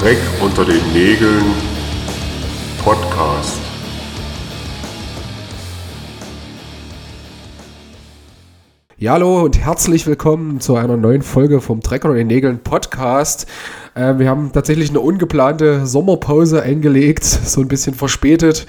[0.00, 1.44] Dreck unter den Nägeln
[2.82, 3.60] Podcast.
[8.96, 13.46] Ja, hallo und herzlich willkommen zu einer neuen Folge vom Dreck unter den Nägeln Podcast.
[13.94, 18.66] Äh, wir haben tatsächlich eine ungeplante Sommerpause eingelegt, so ein bisschen verspätet.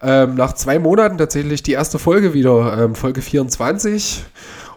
[0.00, 4.24] Ähm, nach zwei Monaten tatsächlich die erste Folge wieder, ähm, Folge 24.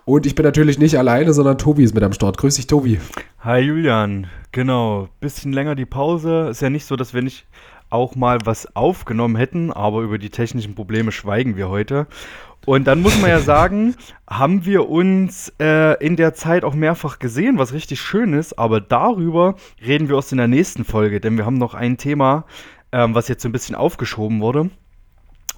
[0.06, 2.38] Und ich bin natürlich nicht alleine, sondern Tobi ist mit am Start.
[2.38, 3.00] Grüß dich, Tobi.
[3.40, 5.08] Hi Julian, genau.
[5.22, 6.50] Bisschen länger die Pause.
[6.50, 7.46] Ist ja nicht so, dass wir nicht
[7.90, 12.08] auch mal was aufgenommen hätten, aber über die technischen Probleme schweigen wir heute.
[12.66, 13.96] Und dann muss man ja sagen,
[14.30, 18.82] haben wir uns äh, in der Zeit auch mehrfach gesehen, was richtig schön ist, aber
[18.82, 22.46] darüber reden wir erst in der nächsten Folge, denn wir haben noch ein Thema,
[22.92, 24.70] ähm, was jetzt so ein bisschen aufgeschoben wurde.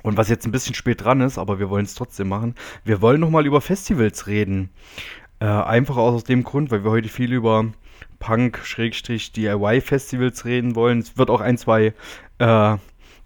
[0.06, 2.54] Und was jetzt ein bisschen spät dran ist, aber wir wollen es trotzdem machen.
[2.84, 4.70] Wir wollen nochmal über Festivals reden.
[5.40, 7.66] Äh, einfach aus dem Grund, weil wir heute viel über
[8.20, 11.00] Punk-DIY-Festivals reden wollen.
[11.00, 11.96] Es wird auch ein, zwei
[12.38, 12.78] äh,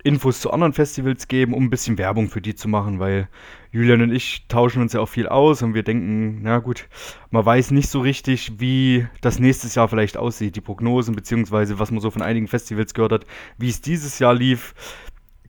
[0.06, 3.28] Infos zu anderen Festivals geben, um ein bisschen Werbung für die zu machen, weil
[3.74, 6.88] Julian und ich tauschen uns ja auch viel aus und wir denken, na gut,
[7.30, 11.92] man weiß nicht so richtig, wie das nächstes Jahr vielleicht aussieht, die Prognosen, beziehungsweise was
[11.92, 13.26] man so von einigen Festivals gehört hat,
[13.58, 14.74] wie es dieses Jahr lief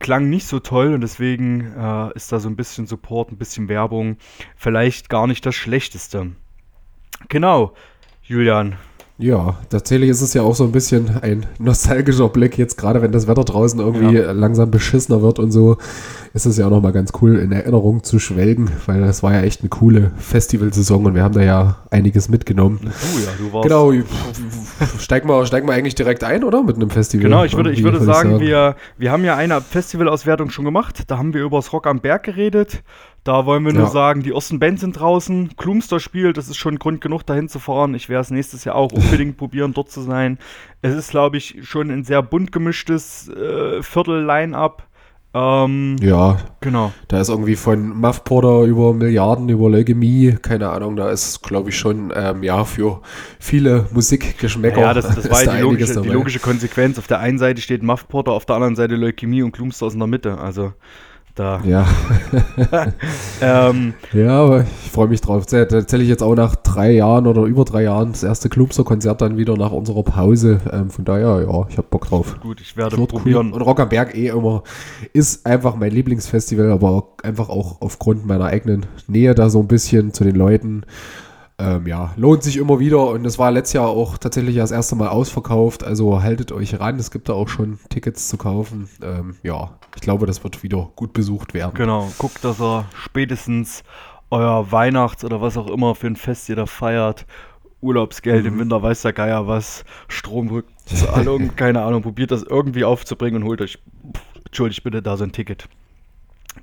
[0.01, 3.69] klang nicht so toll und deswegen äh, ist da so ein bisschen Support, ein bisschen
[3.69, 4.17] Werbung
[4.57, 6.31] vielleicht gar nicht das Schlechteste.
[7.29, 7.73] Genau,
[8.23, 8.77] Julian.
[9.21, 13.11] Ja, tatsächlich ist es ja auch so ein bisschen ein nostalgischer Blick, jetzt gerade wenn
[13.11, 14.31] das Wetter draußen irgendwie ja.
[14.31, 15.77] langsam beschissener wird und so
[16.33, 19.41] ist es ja auch nochmal ganz cool, in Erinnerung zu schwelgen, weil das war ja
[19.41, 22.79] echt eine coole Festivalsaison und wir haben da ja einiges mitgenommen.
[22.83, 23.67] Oh ja, du warst.
[23.67, 23.91] Genau,
[24.97, 26.63] steig mal, steig mal eigentlich direkt ein, oder?
[26.63, 27.23] Mit einem Festival.
[27.23, 31.03] Genau, ich würde, ich würde sagen, sagen, Wir, wir haben ja eine Festivalauswertung schon gemacht.
[31.07, 32.81] Da haben wir über das Rock am Berg geredet.
[33.23, 33.89] Da wollen wir nur ja.
[33.89, 35.55] sagen, die ersten Bands sind draußen.
[35.55, 37.93] Klumster spielt, das ist schon Grund genug, dahin zu fahren.
[37.93, 40.39] Ich werde es nächstes Jahr auch unbedingt probieren, dort zu sein.
[40.81, 44.87] Es ist, glaube ich, schon ein sehr bunt gemischtes äh, Viertel-Line-Up.
[45.33, 46.91] Ähm, ja, genau.
[47.07, 51.69] Da ist irgendwie von Muff Porter über Milliarden, über Leukämie, keine Ahnung, da ist, glaube
[51.69, 53.01] ich, schon, ähm, ja, für
[53.39, 54.81] viele Musikgeschmäcker.
[54.81, 56.99] Ja, das, das war da die, logische, die logische Konsequenz.
[56.99, 59.93] Auf der einen Seite steht Muff Porter, auf der anderen Seite Leukämie und Klumster aus
[59.93, 60.37] in der Mitte.
[60.37, 60.73] Also,
[61.35, 61.61] da.
[61.63, 61.87] Ja.
[63.41, 65.45] ähm, ja, aber ich freue mich drauf.
[65.51, 69.37] Erzähle ich jetzt auch nach drei Jahren oder über drei Jahren das erste Klubster-Konzert dann
[69.37, 70.59] wieder nach unserer Pause.
[70.71, 72.39] Ähm, von daher, ja, ich habe Bock drauf.
[72.41, 73.47] Gut, ich werde probieren.
[73.47, 73.53] Cool.
[73.53, 74.63] Und Rock am Berg eh immer
[75.13, 80.13] ist einfach mein Lieblingsfestival, aber einfach auch aufgrund meiner eigenen Nähe da so ein bisschen
[80.13, 80.83] zu den Leuten
[81.61, 84.95] ähm, ja, lohnt sich immer wieder und es war letztes Jahr auch tatsächlich das erste
[84.95, 88.89] Mal ausverkauft, also haltet euch ran, es gibt da auch schon Tickets zu kaufen.
[89.03, 91.73] Ähm, ja, ich glaube, das wird wieder gut besucht werden.
[91.75, 93.83] Genau, guckt, dass ihr spätestens
[94.31, 97.25] euer Weihnachts- oder was auch immer für ein Fest ihr da feiert,
[97.81, 98.53] Urlaubsgeld mhm.
[98.53, 103.61] im Winter, weiß der Geier was, Stromrückzahlung, keine Ahnung, probiert das irgendwie aufzubringen und holt
[103.61, 103.77] euch,
[104.45, 105.67] entschuldigt bitte, da so ein Ticket.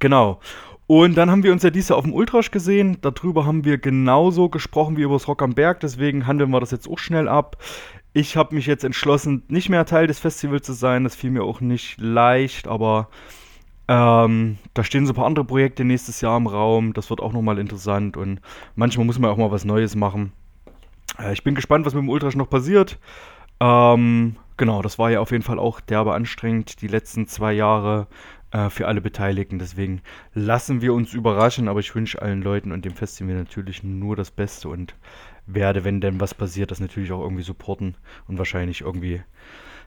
[0.01, 0.41] Genau.
[0.89, 2.97] Und dann haben wir uns ja dieses Jahr auf dem Ultrasch gesehen.
[3.03, 5.81] Darüber haben wir genauso gesprochen wie über das Rock am Berg.
[5.81, 7.59] Deswegen handeln wir das jetzt auch schnell ab.
[8.15, 11.05] Ich habe mich jetzt entschlossen, nicht mehr Teil des Festivals zu sein.
[11.05, 13.11] Das fiel mir auch nicht leicht, aber
[13.87, 16.95] ähm, da stehen so ein paar andere Projekte nächstes Jahr im Raum.
[16.95, 18.41] Das wird auch nochmal interessant und
[18.75, 20.33] manchmal muss man auch mal was Neues machen.
[21.19, 22.99] Äh, ich bin gespannt, was mit dem Ultrasch noch passiert.
[23.61, 28.07] Ähm, genau, das war ja auf jeden Fall auch derbe anstrengend, die letzten zwei Jahre
[28.51, 29.59] äh, für alle Beteiligten.
[29.59, 30.01] Deswegen
[30.35, 34.31] lassen wir uns überraschen, aber ich wünsche allen Leuten und dem Festival natürlich nur das
[34.31, 34.95] Beste und
[35.47, 39.23] werde, wenn denn was passiert, das natürlich auch irgendwie supporten und wahrscheinlich irgendwie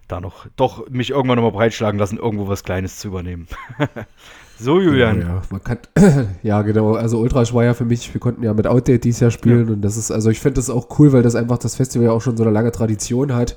[0.08, 3.48] da noch, doch mich irgendwann nochmal breitschlagen lassen, irgendwo was Kleines zu übernehmen.
[4.60, 5.22] so, Julian.
[5.22, 5.78] Ja, ja, man kann,
[6.44, 6.96] ja, genau.
[6.96, 9.74] Also Ultrasch war ja für mich, wir konnten ja mit Outdate dieses Jahr spielen ja.
[9.74, 12.12] und das ist, also ich finde das auch cool, weil das einfach das Festival ja
[12.12, 13.56] auch schon so eine lange Tradition hat.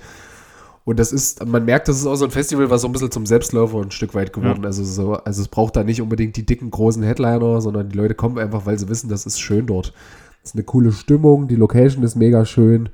[0.85, 3.11] Und das ist, man merkt, das ist auch so ein Festival, was so ein bisschen
[3.11, 4.67] zum Selbstläufer ein Stück weit geworden ja.
[4.69, 8.15] Also, so, also es braucht da nicht unbedingt die dicken, großen Headliner, sondern die Leute
[8.15, 9.95] kommen einfach, weil sie wissen, das ist schön dort.
[10.43, 12.91] Es ist eine coole Stimmung, die Location ist mega schön.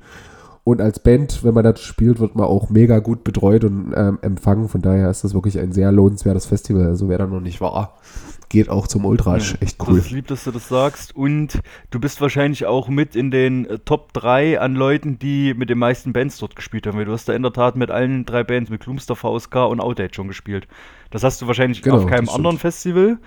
[0.63, 4.19] Und als Band, wenn man das spielt, wird man auch mega gut betreut und ähm,
[4.21, 4.69] empfangen.
[4.69, 6.85] Von daher ist das wirklich ein sehr lohnenswertes Festival.
[6.85, 7.97] Also wer da noch nicht war,
[8.51, 9.55] geht auch zum Ultrasch.
[9.61, 9.95] Echt cool.
[9.95, 11.15] Das ist lieb, dass du das sagst.
[11.15, 11.59] Und
[11.89, 15.79] du bist wahrscheinlich auch mit in den äh, Top 3 an Leuten, die mit den
[15.79, 16.97] meisten Bands dort gespielt haben.
[16.97, 19.79] Weil du hast da in der Tat mit allen drei Bands, mit Klumster, VSK und
[19.79, 20.67] Outdate schon gespielt.
[21.09, 23.17] Das hast du wahrscheinlich genau, auf keinem anderen Festival.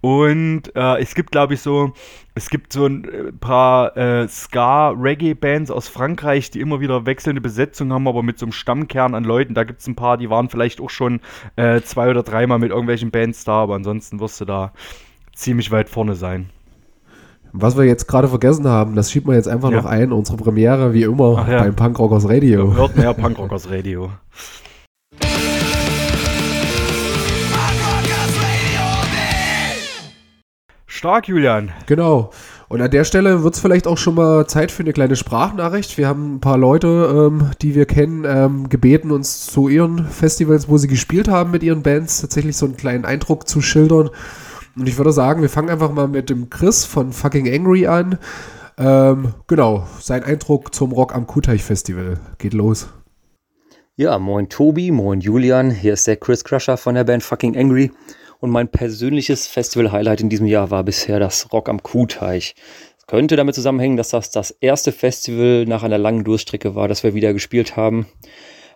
[0.00, 1.92] Und äh, es gibt, glaube ich, so,
[2.34, 7.92] es gibt so ein äh, paar äh, Ska-Reggae-Bands aus Frankreich, die immer wieder wechselnde Besetzungen
[7.92, 9.54] haben, aber mit so einem Stammkern an Leuten.
[9.54, 11.20] Da gibt es ein paar, die waren vielleicht auch schon
[11.56, 14.72] äh, zwei oder dreimal mit irgendwelchen Bands da, aber ansonsten wirst du da
[15.34, 16.50] ziemlich weit vorne sein.
[17.52, 19.78] Was wir jetzt gerade vergessen haben, das schiebt man jetzt einfach ja.
[19.78, 21.62] noch ein, unsere Premiere, wie immer, ja.
[21.62, 22.74] beim Punkrockers Radio.
[22.74, 24.10] Hört mehr Punkrockers Radio.
[30.98, 31.70] Stark, Julian.
[31.86, 32.30] Genau.
[32.66, 35.96] Und an der Stelle wird es vielleicht auch schon mal Zeit für eine kleine Sprachnachricht.
[35.96, 40.68] Wir haben ein paar Leute, ähm, die wir kennen, ähm, gebeten, uns zu ihren Festivals,
[40.68, 44.10] wo sie gespielt haben mit ihren Bands, tatsächlich so einen kleinen Eindruck zu schildern.
[44.76, 48.18] Und ich würde sagen, wir fangen einfach mal mit dem Chris von Fucking Angry an.
[48.76, 52.18] Ähm, genau, sein Eindruck zum Rock am Kuhteich Festival.
[52.38, 52.88] Geht los.
[53.94, 55.70] Ja, moin Tobi, moin Julian.
[55.70, 57.92] Hier ist der Chris Crusher von der Band Fucking Angry.
[58.40, 62.54] Und mein persönliches Festival-Highlight in diesem Jahr war bisher das Rock am Kuhteich.
[62.96, 67.02] Es könnte damit zusammenhängen, dass das das erste Festival nach einer langen Durststrecke war, das
[67.02, 68.06] wir wieder gespielt haben.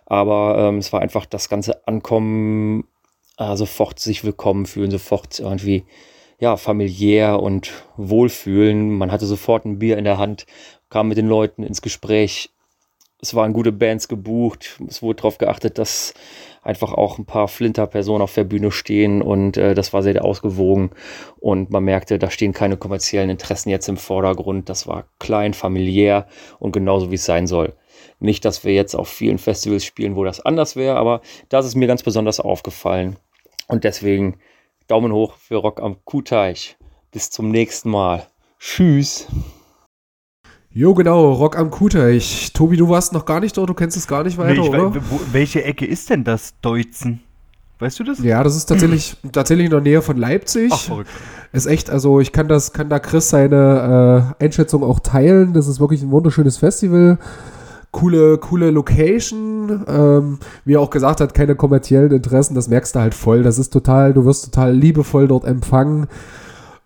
[0.05, 2.83] Aber ähm, es war einfach das ganze Ankommen,
[3.37, 5.85] äh, sofort sich willkommen fühlen, sofort irgendwie
[6.39, 8.89] ja, familiär und wohlfühlen.
[8.89, 10.45] Man hatte sofort ein Bier in der Hand,
[10.89, 12.49] kam mit den Leuten ins Gespräch.
[13.23, 14.81] Es waren gute Bands gebucht.
[14.85, 16.13] Es wurde darauf geachtet, dass
[16.61, 20.91] einfach auch ein paar Flinter-Personen auf der Bühne stehen und äh, das war sehr ausgewogen
[21.39, 24.67] und man merkte, da stehen keine kommerziellen Interessen jetzt im Vordergrund.
[24.67, 26.27] Das war klein, familiär
[26.59, 27.73] und genauso wie es sein soll.
[28.19, 31.75] Nicht, dass wir jetzt auf vielen Festivals spielen, wo das anders wäre, aber das ist
[31.75, 33.15] mir ganz besonders aufgefallen
[33.69, 34.37] und deswegen
[34.87, 36.75] Daumen hoch für Rock am Kuhteich.
[37.11, 38.27] Bis zum nächsten Mal.
[38.59, 39.29] Tschüss.
[40.75, 42.51] Jo, genau, Rock am Kuhteich.
[42.51, 44.95] Tobi, du warst noch gar nicht dort, du kennst es gar nicht weiter, Nee, oder?
[44.95, 47.19] wo, welche Ecke ist denn das Deutzen?
[47.77, 48.19] Weißt du das?
[48.23, 50.71] Ja, das ist tatsächlich, tatsächlich in der Nähe von Leipzig.
[50.73, 51.09] Ach, verrückt.
[51.51, 55.53] Ist echt, also ich kann das, kann da Chris seine äh, Einschätzung auch teilen.
[55.53, 57.19] Das ist wirklich ein wunderschönes Festival.
[57.91, 59.83] Coole, coole Location.
[59.87, 62.55] Ähm, wie er auch gesagt hat, keine kommerziellen Interessen.
[62.55, 63.43] Das merkst du halt voll.
[63.43, 66.07] Das ist total, du wirst total liebevoll dort empfangen.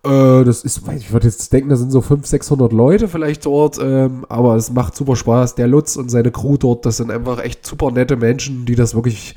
[0.08, 3.78] Äh, das ist, ich würde jetzt denken, da sind so 500, 600 Leute vielleicht dort.
[3.80, 5.54] Ähm, aber es macht super Spaß.
[5.54, 8.94] Der Lutz und seine Crew dort, das sind einfach echt super nette Menschen, die das
[8.94, 9.34] wirklich,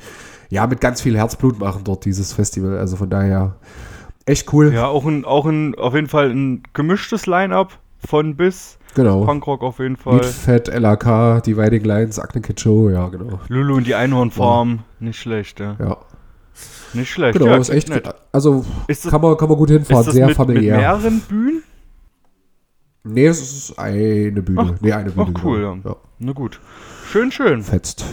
[0.50, 2.78] ja, mit ganz viel Herzblut machen dort, dieses Festival.
[2.78, 3.56] Also von daher
[4.26, 4.72] echt cool.
[4.72, 8.78] Ja, auch, ein, auch ein, auf jeden Fall ein gemischtes Line-Up von bis.
[8.94, 9.24] Genau.
[9.24, 10.22] Punkrock auf jeden Fall.
[10.22, 13.40] Fat, LAK, Dividing Lines, Acne Kid Show, ja, genau.
[13.48, 14.80] Lulu und die Einhornfarm.
[15.00, 15.76] Nicht schlecht, ja.
[15.78, 15.96] Ja,
[16.94, 17.38] Nicht schlecht.
[17.38, 18.08] genau, ja, ist echt, nett.
[18.32, 20.76] also Ist das, kann man, kann man gut hinfahren, sehr mit, mit familiär.
[20.76, 21.62] mehreren Bühnen?
[23.04, 24.74] nee, es ist eine Bühne.
[24.74, 25.32] Ach, nee, eine Bühne.
[25.34, 25.74] ach, cool, genau.
[25.84, 25.90] ja.
[25.90, 25.96] ja.
[26.18, 26.60] Na gut.
[27.10, 27.62] Schön, schön.
[27.62, 28.04] Fetzt.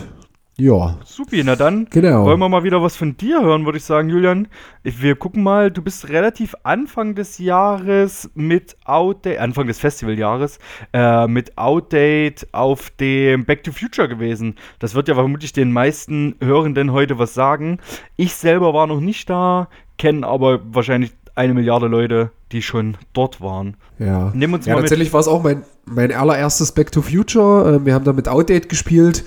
[0.59, 2.25] Ja, Supi, na dann genau.
[2.25, 4.47] wollen wir mal wieder was von dir hören, würde ich sagen, Julian.
[4.83, 10.59] Ich- Wir gucken mal, du bist relativ Anfang des Jahres mit Outdate, Anfang des Festivaljahres,
[10.93, 14.55] äh, mit Outdate auf dem Back to Future gewesen.
[14.79, 17.79] Das wird ja vermutlich den meisten Hörenden heute was sagen.
[18.17, 23.39] Ich selber war noch nicht da, kenne aber wahrscheinlich eine Milliarde Leute, die schon dort
[23.39, 23.77] waren.
[23.97, 27.75] Ja, Nimm uns ja mal tatsächlich war es auch mein, mein allererstes Back to Future.
[27.75, 29.23] Ähm, Wir haben da mit Outdate gespielt.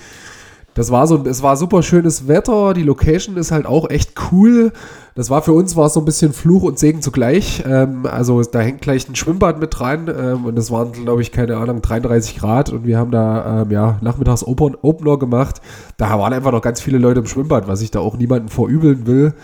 [0.74, 2.72] Das war so, es war super schönes Wetter.
[2.72, 4.72] Die Location ist halt auch echt cool.
[5.14, 7.62] Das war für uns war so ein bisschen Fluch und Segen zugleich.
[7.66, 11.30] Ähm, also da hängt gleich ein Schwimmbad mit dran ähm, und es waren, glaube ich,
[11.30, 15.60] keine Ahnung, 33 Grad und wir haben da ähm, ja nachmittags Open, Opener gemacht.
[15.98, 19.06] Da waren einfach noch ganz viele Leute im Schwimmbad, was ich da auch niemanden vorübeln
[19.06, 19.34] will,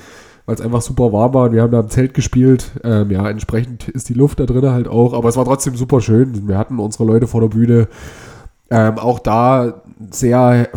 [0.46, 1.44] weil es einfach super warm war.
[1.48, 2.72] Und wir haben da im Zelt gespielt.
[2.84, 6.00] Ähm, ja, entsprechend ist die Luft da drin halt auch, aber es war trotzdem super
[6.00, 6.48] schön.
[6.48, 7.88] Wir hatten unsere Leute vor der Bühne.
[8.70, 10.68] Ähm, auch da sehr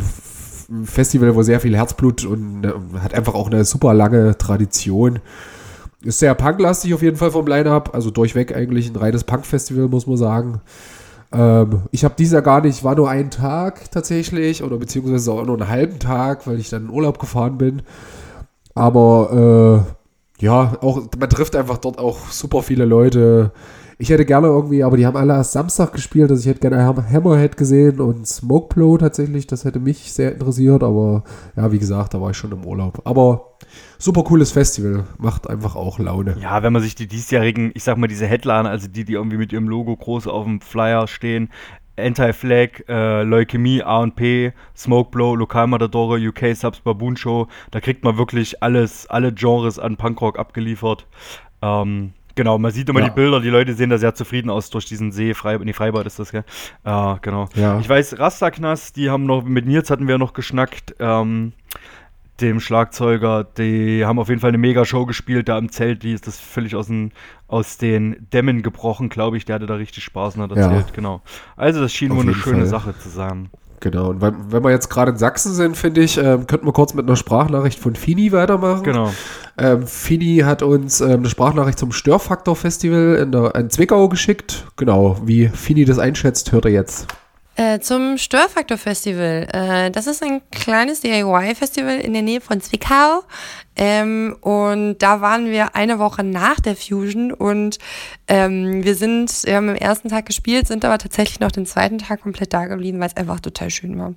[0.84, 5.20] Festival, wo sehr viel Herzblut und äh, hat einfach auch eine super lange Tradition.
[6.04, 10.08] Ist sehr punklastig auf jeden Fall vom Line-Up, also durchweg eigentlich ein reines Punk-Festival, muss
[10.08, 10.62] man sagen.
[11.32, 15.46] Ähm, ich habe dieses Jahr gar nicht, war nur ein Tag tatsächlich, oder beziehungsweise auch
[15.46, 17.84] nur einen halben Tag, weil ich dann in Urlaub gefahren bin.
[18.74, 19.86] Aber
[20.40, 23.51] äh, ja, auch man trifft einfach dort auch super viele Leute.
[24.01, 26.84] Ich hätte gerne irgendwie, aber die haben alle erst Samstag gespielt, also ich hätte gerne
[26.84, 31.24] Ham- Hammerhead gesehen und Smokeplow tatsächlich, das hätte mich sehr interessiert, aber
[31.55, 33.03] ja, wie gesagt, da war ich schon im Urlaub.
[33.05, 33.51] Aber
[34.00, 36.36] super cooles Festival, macht einfach auch Laune.
[36.41, 39.38] Ja, wenn man sich die diesjährigen, ich sag mal, diese Headliner, also die, die irgendwie
[39.38, 41.50] mit ihrem Logo groß auf dem Flyer stehen,
[41.96, 49.05] Anti-Flag, äh, Leukämie, A&P, Smokeblow, Lokalmatadore, UK Subs Baboon Show, da kriegt man wirklich alles,
[49.12, 51.05] alle Genres an Punkrock abgeliefert.
[51.62, 53.10] Ähm, genau, man sieht immer Ja.
[53.10, 56.06] die Bilder, die Leute sehen da sehr zufrieden aus durch diesen See, Frei, nee, Freibad
[56.06, 56.44] ist das, gell?
[56.84, 57.48] Äh, genau.
[57.56, 57.80] Ja.
[57.80, 61.54] Ich weiß, Rastaknas, die haben noch, mit Nils hatten wir noch geschnackt, ähm,
[62.40, 66.26] dem Schlagzeuger, die haben auf jeden Fall eine Mega-Show gespielt, da im Zelt, die ist
[66.26, 67.12] das völlig aus den,
[67.48, 70.64] aus den Dämmen gebrochen, glaube ich, der hatte da richtig Spaß und hat Ja.
[70.72, 71.22] erzählt, genau.
[71.56, 72.66] Also das schien Auf wohl eine schöne Fall.
[72.66, 73.50] Sache zu sein.
[73.82, 76.72] Genau, und wenn, wenn wir jetzt gerade in Sachsen sind, finde ich, ähm, könnten wir
[76.72, 78.84] kurz mit einer Sprachnachricht von Fini weitermachen.
[78.84, 79.12] Genau.
[79.58, 84.66] Ähm, Fini hat uns ähm, eine Sprachnachricht zum Störfaktor-Festival in, der- in Zwickau geschickt.
[84.78, 87.08] Genau, wie Fini das einschätzt, hört er jetzt.
[87.58, 89.46] Äh, zum Störfaktor Festival.
[89.51, 93.24] Äh, das ist ein kleines DIY-Festival in der Nähe von Zwickau.
[93.75, 97.79] Ähm, und da waren wir eine Woche nach der Fusion und
[98.27, 101.98] ähm, wir sind, wir haben am ersten Tag gespielt, sind aber tatsächlich noch den zweiten
[101.98, 104.13] Tag komplett da geblieben, weil es einfach total schön war.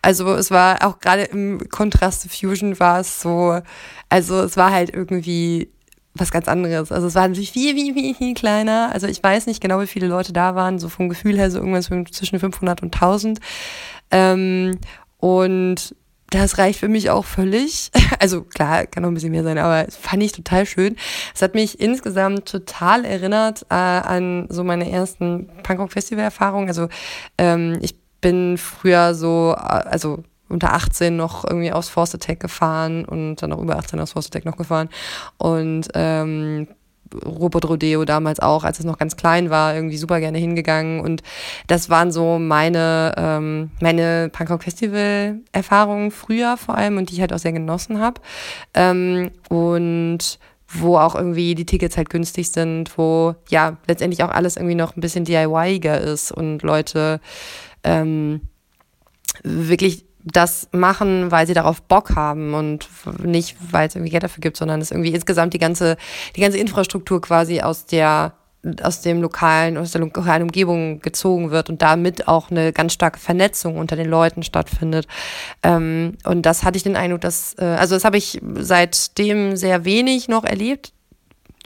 [0.00, 3.60] Also es war auch gerade im Kontrast zu Fusion war es so,
[4.08, 5.70] also es war halt irgendwie
[6.14, 6.92] was ganz anderes.
[6.92, 8.90] Also es war natürlich viel, viel, viel, viel kleiner.
[8.92, 11.58] Also ich weiß nicht genau, wie viele Leute da waren, so vom Gefühl her so
[11.58, 13.40] irgendwas zwischen 500 und 1000.
[14.10, 14.78] Ähm,
[15.18, 15.94] und
[16.30, 17.90] das reicht für mich auch völlig.
[18.20, 20.96] Also klar, kann noch ein bisschen mehr sein, aber fand ich total schön.
[21.34, 26.68] Es hat mich insgesamt total erinnert äh, an so meine ersten Punkrock-Festival-Erfahrungen.
[26.68, 26.88] Also
[27.36, 30.22] ähm, ich bin früher so, äh, also
[30.54, 34.28] unter 18 noch irgendwie aus Force Attack gefahren und dann auch über 18 aus Force
[34.28, 34.88] Attack noch gefahren.
[35.36, 36.68] Und ähm,
[37.24, 41.00] Robot Rodeo damals auch, als es noch ganz klein war, irgendwie super gerne hingegangen.
[41.00, 41.22] Und
[41.66, 47.38] das waren so meine, ähm, meine Punkrock-Festival-Erfahrungen früher vor allem und die ich halt auch
[47.38, 48.20] sehr genossen habe.
[48.74, 54.56] Ähm, und wo auch irgendwie die Tickets halt günstig sind, wo ja letztendlich auch alles
[54.56, 57.20] irgendwie noch ein bisschen DIY-iger ist und Leute
[57.84, 58.40] ähm,
[59.42, 62.88] wirklich das machen, weil sie darauf Bock haben und
[63.22, 65.96] nicht, weil es irgendwie Geld dafür gibt, sondern es irgendwie insgesamt die ganze,
[66.34, 68.32] die ganze Infrastruktur quasi aus der
[68.82, 73.18] aus dem lokalen, aus der lokalen Umgebung gezogen wird und damit auch eine ganz starke
[73.18, 75.06] Vernetzung unter den Leuten stattfindet.
[75.62, 79.84] Ähm, und das hatte ich den Eindruck, dass, äh, also das habe ich seitdem sehr
[79.84, 80.93] wenig noch erlebt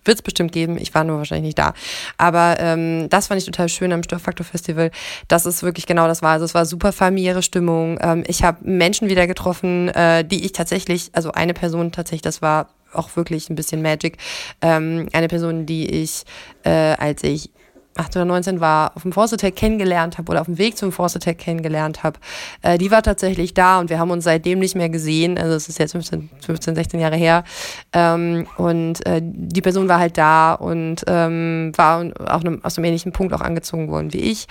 [0.09, 0.77] wird es bestimmt geben.
[0.79, 1.75] Ich war nur wahrscheinlich nicht da.
[2.17, 4.91] Aber ähm, das fand ich total schön am Störfaktor Festival,
[5.29, 6.33] dass es wirklich genau das war.
[6.33, 7.99] Also es war super familiäre Stimmung.
[8.03, 12.43] Ähm, ich habe Menschen wieder getroffen, äh, die ich tatsächlich, also eine Person tatsächlich, das
[12.43, 14.17] war auch wirklich ein bisschen Magic.
[14.63, 16.25] Ähm, eine Person, die ich,
[16.65, 17.51] äh, als ich
[17.99, 20.93] 18 oder 19 war, auf dem Force Attack kennengelernt habe oder auf dem Weg zum
[20.93, 22.19] Force Attack kennengelernt habe,
[22.63, 25.39] äh, die war tatsächlich da und wir haben uns seitdem nicht mehr gesehen.
[25.39, 27.45] Also es ist jetzt 15, 15 16 Jahre her.
[27.93, 32.85] Ähm, und äh, die Person war halt da und ähm, war auch einem, aus einem
[32.85, 34.47] ähnlichen Punkt auch angezogen worden wie ich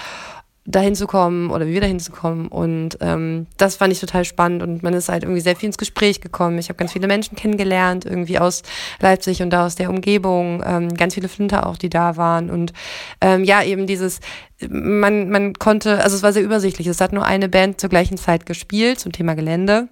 [0.67, 2.49] dahin zu kommen oder wieder hinzukommen.
[2.49, 5.77] Und ähm, das fand ich total spannend und man ist halt irgendwie sehr viel ins
[5.77, 6.59] Gespräch gekommen.
[6.59, 8.63] Ich habe ganz viele Menschen kennengelernt, irgendwie aus
[8.99, 12.49] Leipzig und da aus der Umgebung, ähm, ganz viele Flinter auch, die da waren.
[12.49, 12.73] Und
[13.21, 14.19] ähm, ja, eben dieses,
[14.69, 16.87] man, man konnte, also es war sehr übersichtlich.
[16.87, 19.87] Es hat nur eine Band zur gleichen Zeit gespielt zum Thema Gelände.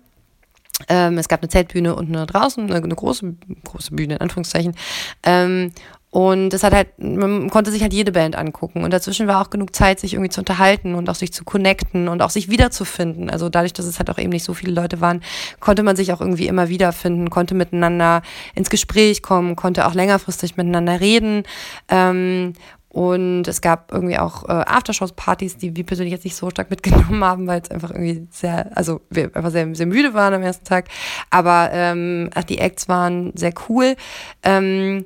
[0.89, 4.75] Ähm, es gab eine Zeltbühne und eine draußen, eine, eine große, große Bühne in Anführungszeichen.
[5.24, 5.72] Ähm,
[6.16, 8.86] und das hat halt, man konnte sich halt jede Band angucken.
[8.86, 12.08] Und dazwischen war auch genug Zeit, sich irgendwie zu unterhalten und auch sich zu connecten
[12.08, 13.30] und auch sich wiederzufinden.
[13.30, 15.22] Also dadurch, dass es halt auch eben nicht so viele Leute waren,
[15.60, 18.22] konnte man sich auch irgendwie immer wiederfinden, konnte miteinander
[18.54, 21.44] ins Gespräch kommen, konnte auch längerfristig miteinander reden.
[21.90, 22.54] Ähm,
[22.88, 27.26] und es gab irgendwie auch äh, Aftershows-Partys, die wir persönlich jetzt nicht so stark mitgenommen
[27.26, 30.64] haben, weil es einfach irgendwie sehr, also wir einfach sehr, sehr müde waren am ersten
[30.64, 30.88] Tag.
[31.30, 33.98] Aber ähm, die Acts waren sehr cool.
[34.44, 35.04] Ähm,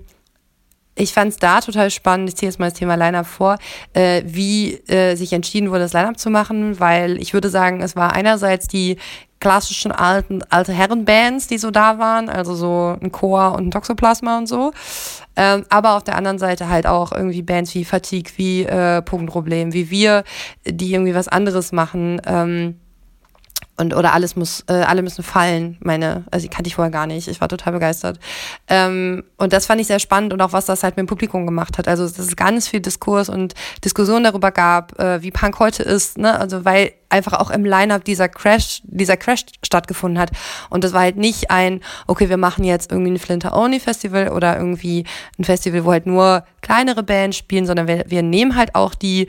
[1.00, 3.58] ich fand es da total spannend, ich ziehe jetzt mal das Thema Line-Up vor,
[3.94, 7.96] äh, wie äh, sich entschieden wurde, das Line-Up zu machen, weil ich würde sagen, es
[7.96, 8.98] war einerseits die
[9.40, 14.38] klassischen alten alte Herrenbands, die so da waren, also so ein Chor und ein Toxoplasma
[14.38, 14.74] und so.
[15.38, 19.72] Ähm, aber auf der anderen Seite halt auch irgendwie Bands wie Fatigue, wie äh, Punktproblem,
[19.72, 20.26] wie wir,
[20.66, 22.22] die irgendwie was anderes machen.
[22.26, 22.76] Ähm,
[23.80, 25.78] und oder alles muss, äh, alle müssen fallen.
[25.80, 27.28] Meine, also die kannte ich vorher gar nicht.
[27.28, 28.20] Ich war total begeistert.
[28.68, 31.46] Ähm, und das fand ich sehr spannend und auch was das halt mit dem Publikum
[31.46, 31.88] gemacht hat.
[31.88, 36.18] Also dass es ganz viel Diskurs und Diskussion darüber gab, äh, wie Punk heute ist.
[36.18, 36.38] Ne?
[36.38, 40.32] Also weil einfach auch im Line-up dieser Crash, dieser Crash stattgefunden hat.
[40.70, 45.06] Und das war halt nicht ein, okay, wir machen jetzt irgendwie ein Flinter-Only-Festival oder irgendwie
[45.38, 49.28] ein Festival, wo halt nur kleinere Bands spielen, sondern wir, wir nehmen halt auch die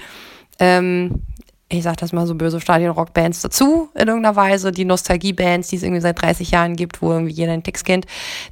[0.59, 1.23] ähm,
[1.71, 4.73] ich sag das mal so böse, Stadion-Rock-Bands dazu in irgendeiner Weise.
[4.73, 8.07] Die Nostalgie-Bands, die es irgendwie seit 30 Jahren gibt, wo irgendwie jeder einen Text kennt,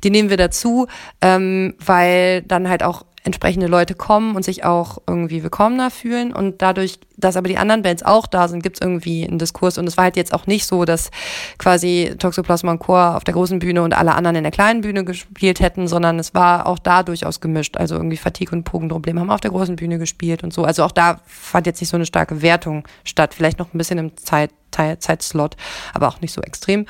[0.04, 0.86] die nehmen wir dazu,
[1.20, 6.32] ähm, weil dann halt auch entsprechende Leute kommen und sich auch irgendwie willkommener fühlen.
[6.32, 9.76] Und dadurch, dass aber die anderen Bands auch da sind, gibt es irgendwie einen Diskurs.
[9.76, 11.10] Und es war halt jetzt auch nicht so, dass
[11.58, 15.04] quasi Toxoplasma und Chor auf der großen Bühne und alle anderen in der kleinen Bühne
[15.04, 17.76] gespielt hätten, sondern es war auch da durchaus gemischt.
[17.76, 20.64] Also irgendwie Fatigue und Pogenproblem haben auf der großen Bühne gespielt und so.
[20.64, 23.34] Also auch da fand jetzt nicht so eine starke Wertung statt.
[23.34, 25.56] Vielleicht noch ein bisschen im Zeit Zeitslot,
[25.94, 26.84] aber auch nicht so extrem.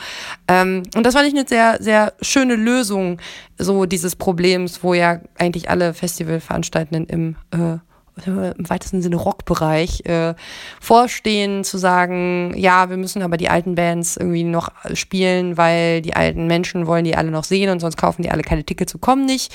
[0.49, 3.20] Ähm, und das fand ich eine sehr, sehr schöne Lösung
[3.56, 7.78] so dieses Problems, wo ja eigentlich alle Festivalveranstaltenden im äh,
[8.26, 10.34] im weitesten Sinne Rockbereich äh,
[10.80, 16.14] vorstehen, zu sagen, ja, wir müssen aber die alten Bands irgendwie noch spielen, weil die
[16.14, 19.00] alten Menschen wollen die alle noch sehen und sonst kaufen die alle keine Tickets und
[19.00, 19.54] kommen nicht.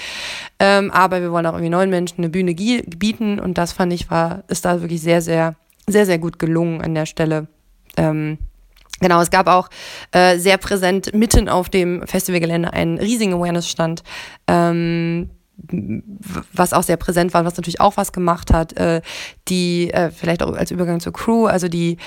[0.60, 4.10] Ähm, aber wir wollen auch irgendwie neuen Menschen eine Bühne bieten und das fand ich
[4.10, 5.56] war, ist da wirklich sehr, sehr
[5.88, 7.48] sehr, sehr gut gelungen an der Stelle.
[7.98, 8.38] Ähm,
[9.00, 9.70] Genau, es gab auch
[10.12, 14.02] äh, sehr präsent mitten auf dem Festivalgelände einen riesigen Awareness-Stand,
[14.48, 15.30] ähm,
[16.54, 18.74] was auch sehr präsent war, was natürlich auch was gemacht hat.
[18.74, 19.02] Äh,
[19.48, 21.98] die, äh, vielleicht auch als Übergang zur Crew, also die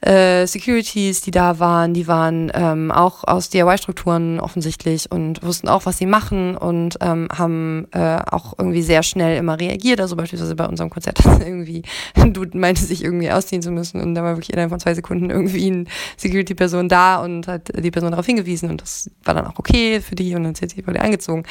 [0.00, 5.84] äh, Securities, die da waren, die waren ähm, auch aus DIY-Strukturen offensichtlich und wussten auch,
[5.84, 10.00] was sie machen und ähm, haben äh, auch irgendwie sehr schnell immer reagiert.
[10.00, 11.82] Also beispielsweise bei unserem Konzert irgendwie,
[12.14, 15.30] du meinte sich irgendwie ausziehen zu müssen und da war wirklich innerhalb von zwei Sekunden
[15.30, 15.84] irgendwie eine
[16.16, 20.14] Security-Person da und hat die Person darauf hingewiesen und das war dann auch okay für
[20.14, 21.44] die und dann sind sie wurde eingezogen.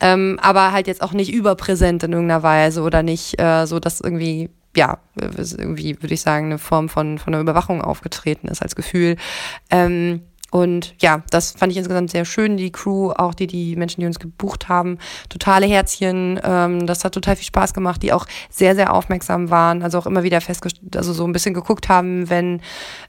[0.00, 4.00] Ähm, aber halt jetzt auch nicht überpräsent in irgendeiner Weise oder nicht äh, so, dass
[4.00, 8.76] irgendwie ja, irgendwie würde ich sagen, eine Form von, von einer Überwachung aufgetreten ist als
[8.76, 9.16] Gefühl.
[9.70, 12.56] Ähm, und ja, das fand ich insgesamt sehr schön.
[12.56, 14.98] Die Crew, auch die, die Menschen, die uns gebucht haben,
[15.28, 16.40] totale Herzchen.
[16.42, 19.82] Ähm, das hat total viel Spaß gemacht, die auch sehr, sehr aufmerksam waren.
[19.82, 22.60] Also auch immer wieder festgestellt, also so ein bisschen geguckt haben, wenn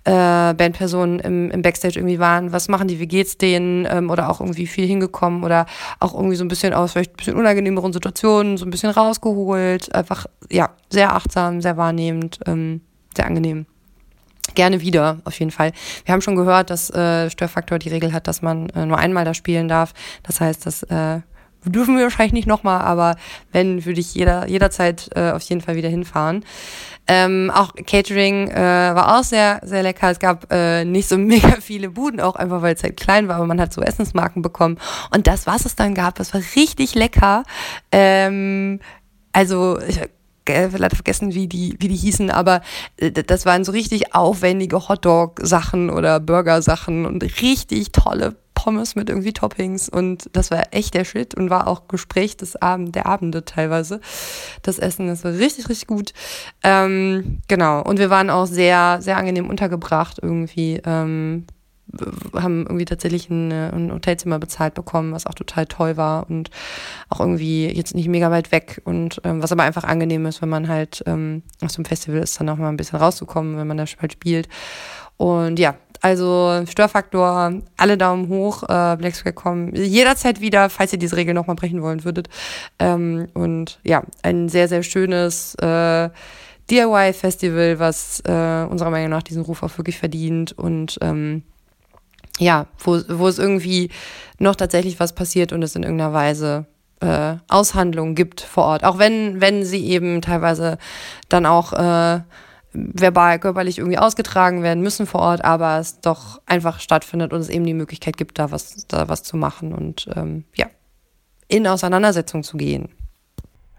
[0.04, 3.88] äh, Bandpersonen im, im Backstage irgendwie waren, was machen die, wie geht's denen?
[3.90, 5.68] Ähm, oder auch irgendwie viel hingekommen oder
[6.00, 9.94] auch irgendwie so ein bisschen aus vielleicht ein bisschen unangenehmeren Situationen, so ein bisschen rausgeholt.
[9.94, 12.82] Einfach, ja, sehr achtsam, sehr wahrnehmend, ähm,
[13.16, 13.68] sehr angenehm
[14.58, 15.72] gerne wieder, auf jeden Fall.
[16.04, 19.24] Wir haben schon gehört, dass äh, Störfaktor die Regel hat, dass man äh, nur einmal
[19.24, 19.94] da spielen darf.
[20.24, 21.22] Das heißt, das äh,
[21.64, 23.16] dürfen wir wahrscheinlich nicht nochmal, aber
[23.52, 26.44] wenn, würde ich jeder, jederzeit äh, auf jeden Fall wieder hinfahren.
[27.08, 28.56] Ähm, auch Catering äh,
[28.96, 30.12] war auch sehr, sehr lecker.
[30.12, 33.38] Es gab äh, nicht so mega viele Buden, auch einfach weil es halt klein war,
[33.38, 34.78] aber man hat so Essensmarken bekommen.
[35.14, 37.44] Und das, was es dann gab, das war richtig lecker.
[37.92, 38.80] Ähm,
[39.32, 40.00] also ich
[40.48, 42.62] leider vergessen, wie die, wie die hießen, aber
[42.98, 48.36] äh, das waren so richtig aufwendige Hotdog-Sachen oder Burger-Sachen und richtig tolle
[48.68, 52.56] Pommes mit irgendwie Toppings und das war echt der Shit und war auch Gespräch des
[52.56, 54.02] Abend, der Abende teilweise.
[54.64, 56.12] Das Essen, das war richtig, richtig gut.
[56.64, 57.84] Ähm, genau.
[57.84, 60.82] Und wir waren auch sehr, sehr angenehm untergebracht irgendwie.
[60.86, 61.46] Ähm,
[62.34, 66.50] haben irgendwie tatsächlich ein, ein, Hotelzimmer bezahlt bekommen, was auch total toll war und
[67.10, 70.50] auch irgendwie jetzt nicht mega weit weg und ähm, was aber einfach angenehm ist, wenn
[70.50, 73.78] man halt ähm, aus dem Festival ist, dann auch mal ein bisschen rauszukommen, wenn man
[73.78, 74.50] da halt spielt.
[75.16, 81.00] Und ja, also Störfaktor, alle Daumen hoch, äh, Black Square kommen jederzeit wieder, falls ihr
[81.00, 82.30] diese Regel nochmal brechen wollen würdet.
[82.80, 86.10] Ähm, und ja, ein sehr, sehr schönes äh,
[86.70, 91.44] DIY-Festival, was äh, unserer Meinung nach diesen Ruf auch wirklich verdient und ähm,
[92.38, 93.90] ja, wo, wo es irgendwie
[94.40, 96.66] noch tatsächlich was passiert und es in irgendeiner Weise
[97.00, 98.84] äh, Aushandlungen gibt vor Ort.
[98.84, 100.78] Auch wenn, wenn sie eben teilweise
[101.30, 102.22] dann auch äh,
[102.74, 107.50] verbal, körperlich irgendwie ausgetragen werden müssen vor Ort, aber es doch einfach stattfindet und es
[107.50, 110.68] eben die Möglichkeit gibt, da was, da was zu machen und ähm, ja,
[111.48, 112.90] in Auseinandersetzung zu gehen.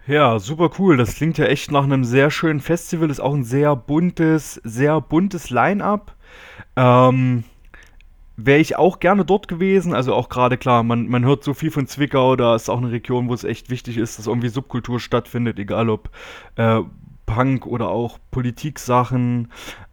[0.07, 0.97] Ja, super cool.
[0.97, 3.11] Das klingt ja echt nach einem sehr schönen Festival.
[3.11, 6.15] Ist auch ein sehr buntes, sehr buntes Line-up.
[6.75, 7.43] Ähm,
[8.45, 9.93] wäre ich auch gerne dort gewesen.
[9.93, 12.91] Also auch gerade klar, man, man hört so viel von Zwickau, da ist auch eine
[12.91, 16.09] Region, wo es echt wichtig ist, dass irgendwie Subkultur stattfindet, egal ob
[16.55, 16.81] äh,
[17.25, 19.49] Punk oder auch Politik-Sachen.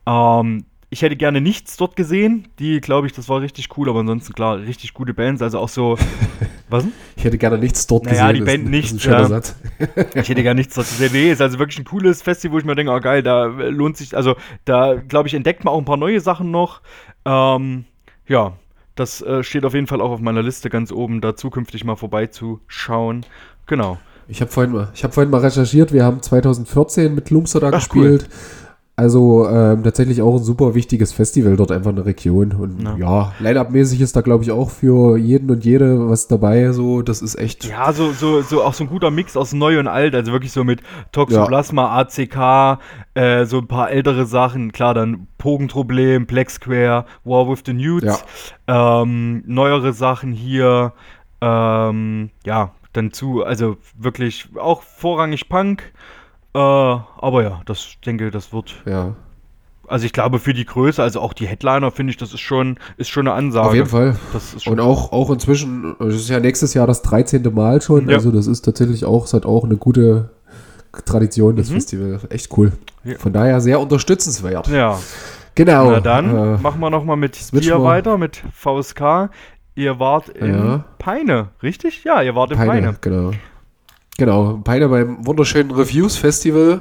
[0.06, 2.48] Ähm, ich hätte gerne nichts dort gesehen.
[2.58, 5.42] Die, glaube ich, das war richtig cool, aber ansonsten klar, richtig gute Bands.
[5.42, 5.98] Also auch so.
[6.70, 6.86] was?
[7.16, 8.46] Ich hätte gerne nichts dort naja, gesehen.
[8.46, 9.04] Ja, die Band nicht.
[9.04, 9.40] Ja.
[10.14, 11.10] ich hätte gerne nichts dort gesehen.
[11.12, 13.96] Nee, ist also wirklich ein cooles Festival, wo ich mir denke, oh geil, da lohnt
[13.96, 14.16] sich.
[14.16, 16.80] Also da, glaube ich, entdeckt man auch ein paar neue Sachen noch.
[17.24, 17.84] Ähm,
[18.26, 18.52] ja,
[18.94, 21.96] das äh, steht auf jeden Fall auch auf meiner Liste ganz oben, da zukünftig mal
[21.96, 23.26] vorbeizuschauen.
[23.66, 23.98] Genau.
[24.28, 27.74] Ich habe vorhin, mal, hab vorhin mal recherchiert, wir haben 2014 mit Lumster da Ach,
[27.74, 28.28] gespielt.
[28.28, 28.65] Cool.
[28.98, 32.52] Also ähm, tatsächlich auch ein super wichtiges Festival dort einfach in der Region.
[32.52, 36.72] Und ja, ja Line-Up-mäßig ist da, glaube ich, auch für jeden und jede was dabei.
[36.72, 37.66] So, das ist echt.
[37.66, 40.14] Ja, so, so, so auch so ein guter Mix aus neu und alt.
[40.14, 40.80] Also wirklich so mit
[41.12, 41.98] Toxoplasma, ja.
[41.98, 42.80] ACK,
[43.12, 44.72] äh, so ein paar ältere Sachen.
[44.72, 48.24] Klar, dann Pogenproblem, Black Square, War with the Newts.
[48.66, 49.02] Ja.
[49.02, 50.94] Ähm, neuere Sachen hier.
[51.42, 55.92] Ähm, ja, dann zu, also wirklich auch vorrangig Punk.
[56.56, 58.74] Äh, aber ja, das denke, das wird.
[58.86, 59.14] Ja.
[59.88, 62.78] Also ich glaube für die Größe, also auch die Headliner finde ich, das ist schon,
[62.96, 63.68] ist schon eine Ansage.
[63.68, 64.16] Auf jeden Fall.
[64.64, 67.54] Und auch, auch inzwischen, das ist ja nächstes Jahr das 13.
[67.54, 68.16] Mal schon, ja.
[68.16, 70.30] also das ist tatsächlich auch, es hat auch eine gute
[71.04, 71.74] Tradition, das mhm.
[71.74, 72.20] Festival.
[72.30, 72.72] Echt cool.
[73.04, 73.18] Ja.
[73.18, 74.66] Von daher sehr unterstützenswert.
[74.68, 74.98] Ja.
[75.54, 75.90] Genau.
[75.90, 79.30] Na dann äh, machen wir nochmal mit dir weiter, mit VSK.
[79.74, 80.84] Ihr wart in ja.
[80.98, 82.02] Peine, richtig?
[82.02, 82.70] Ja, ihr wart in Peine.
[82.70, 82.96] Peine.
[83.02, 83.30] Genau.
[84.18, 86.80] Genau, Peine beim wunderschönen Reviews Festival.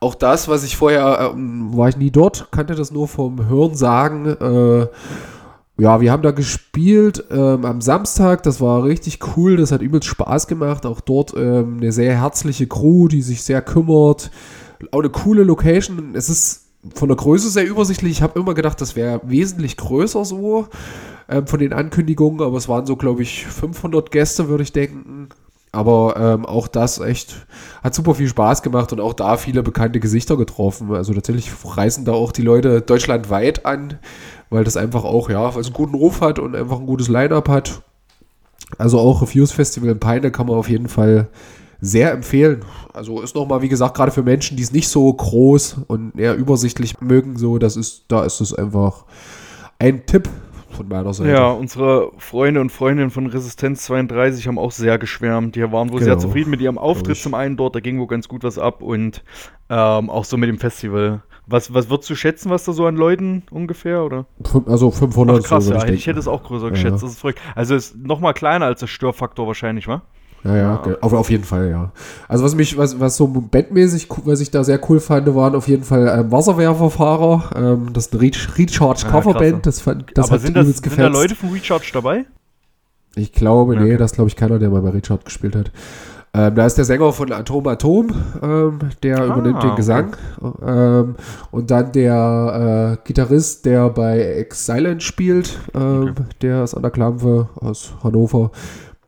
[0.00, 3.74] Auch das, was ich vorher, ähm, war ich nie dort, kannte das nur vom Hören
[3.74, 4.26] sagen.
[4.26, 4.86] Äh,
[5.76, 10.08] ja, wir haben da gespielt ähm, am Samstag, das war richtig cool, das hat übelst
[10.08, 10.86] Spaß gemacht.
[10.86, 14.30] Auch dort ähm, eine sehr herzliche Crew, die sich sehr kümmert.
[14.90, 16.14] Auch eine coole Location.
[16.14, 18.12] Es ist von der Größe sehr übersichtlich.
[18.12, 20.68] Ich habe immer gedacht, das wäre wesentlich größer so
[21.28, 25.28] ähm, von den Ankündigungen, aber es waren so, glaube ich, 500 Gäste, würde ich denken.
[25.74, 27.46] Aber ähm, auch das echt
[27.82, 30.92] hat super viel Spaß gemacht und auch da viele bekannte Gesichter getroffen.
[30.94, 33.98] Also tatsächlich reisen da auch die Leute deutschlandweit an,
[34.50, 37.48] weil das einfach auch, ja, es einen guten Ruf hat und einfach ein gutes Line-Up
[37.48, 37.82] hat.
[38.78, 41.28] Also auch Reviews Festival in Peine kann man auf jeden Fall
[41.80, 42.64] sehr empfehlen.
[42.92, 46.36] Also ist nochmal, wie gesagt, gerade für Menschen, die es nicht so groß und eher
[46.36, 49.04] übersichtlich mögen, so, das ist, da ist es einfach
[49.78, 50.28] ein Tipp
[50.74, 51.30] von meiner Seite.
[51.30, 55.56] Ja, unsere Freunde und Freundinnen von Resistenz 32 haben auch sehr geschwärmt.
[55.56, 56.26] Die waren wohl sehr Genau.
[56.26, 59.22] zufrieden mit ihrem Auftritt zum einen dort, da ging wohl ganz gut was ab und
[59.70, 61.22] ähm, auch so mit dem Festival.
[61.46, 64.24] Was, was würdest du schätzen, was da so an Leuten ungefähr, oder?
[64.66, 67.10] Also 500 Ach krass, so, ja, ich, ich hätte es auch größer Ja, geschätzt, das
[67.10, 67.38] ist verrückt.
[67.54, 70.02] Also ist noch mal kleiner als der Störfaktor wahrscheinlich, wa?
[70.44, 71.90] Ja, ja, ge- auf, auf jeden Fall, ja.
[72.28, 75.68] Also was mich, was, was so bandmäßig, was ich da sehr cool fand, waren auf
[75.68, 77.50] jeden Fall ähm, Wasserwerferfahrer.
[77.56, 79.40] Ähm, das ist eine Re- Recharge Ah, Coverband.
[79.40, 79.60] klasse.
[79.62, 81.06] Das, fand, das Aber hat sind, das, übelst sind da.
[81.08, 82.26] Leute von Recharge dabei?
[83.16, 83.96] Ich glaube, nee, Okay.
[83.96, 85.70] das glaube ich keiner, der mal bei Richard gespielt hat.
[86.36, 88.08] Ähm, da ist der Sänger von Atom Atom,
[88.42, 89.76] ähm, der Ah, übernimmt den okay.
[89.76, 90.16] Gesang.
[90.66, 91.14] Ähm,
[91.52, 97.48] und dann der äh, Gitarrist, der bei Exilent spielt, ähm, der ist an der Klampe
[97.54, 98.50] aus Hannover.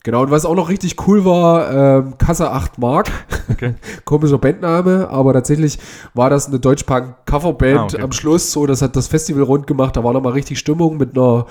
[0.06, 3.10] Genau, und was auch noch richtig cool war, ähm, Kasse 8 Mark.
[3.50, 3.74] Okay.
[4.04, 5.80] Komischer Bandname, aber tatsächlich
[6.14, 8.02] war das eine Deutschpunk-Coverband Ah, okay.
[8.02, 8.52] am Schluss.
[8.52, 9.96] So, das hat das Festival rund gemacht.
[9.96, 11.46] Da war nochmal richtig Stimmung mit einer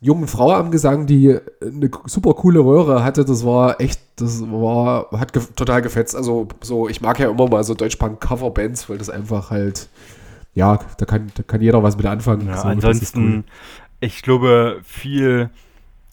[0.00, 3.26] jungen Frau am Gesang, die eine super coole Röhre hatte.
[3.26, 6.16] Das war echt, das war, hat ge total gefetzt.
[6.16, 9.90] Also, so, ich mag ja immer mal so Deutschpunk-Coverbands, weil das einfach halt,
[10.54, 12.46] ja, da kann, da kann jeder was mit anfangen.
[12.46, 13.44] Ja, so, ansonsten,
[14.00, 15.50] ich glaube, viel,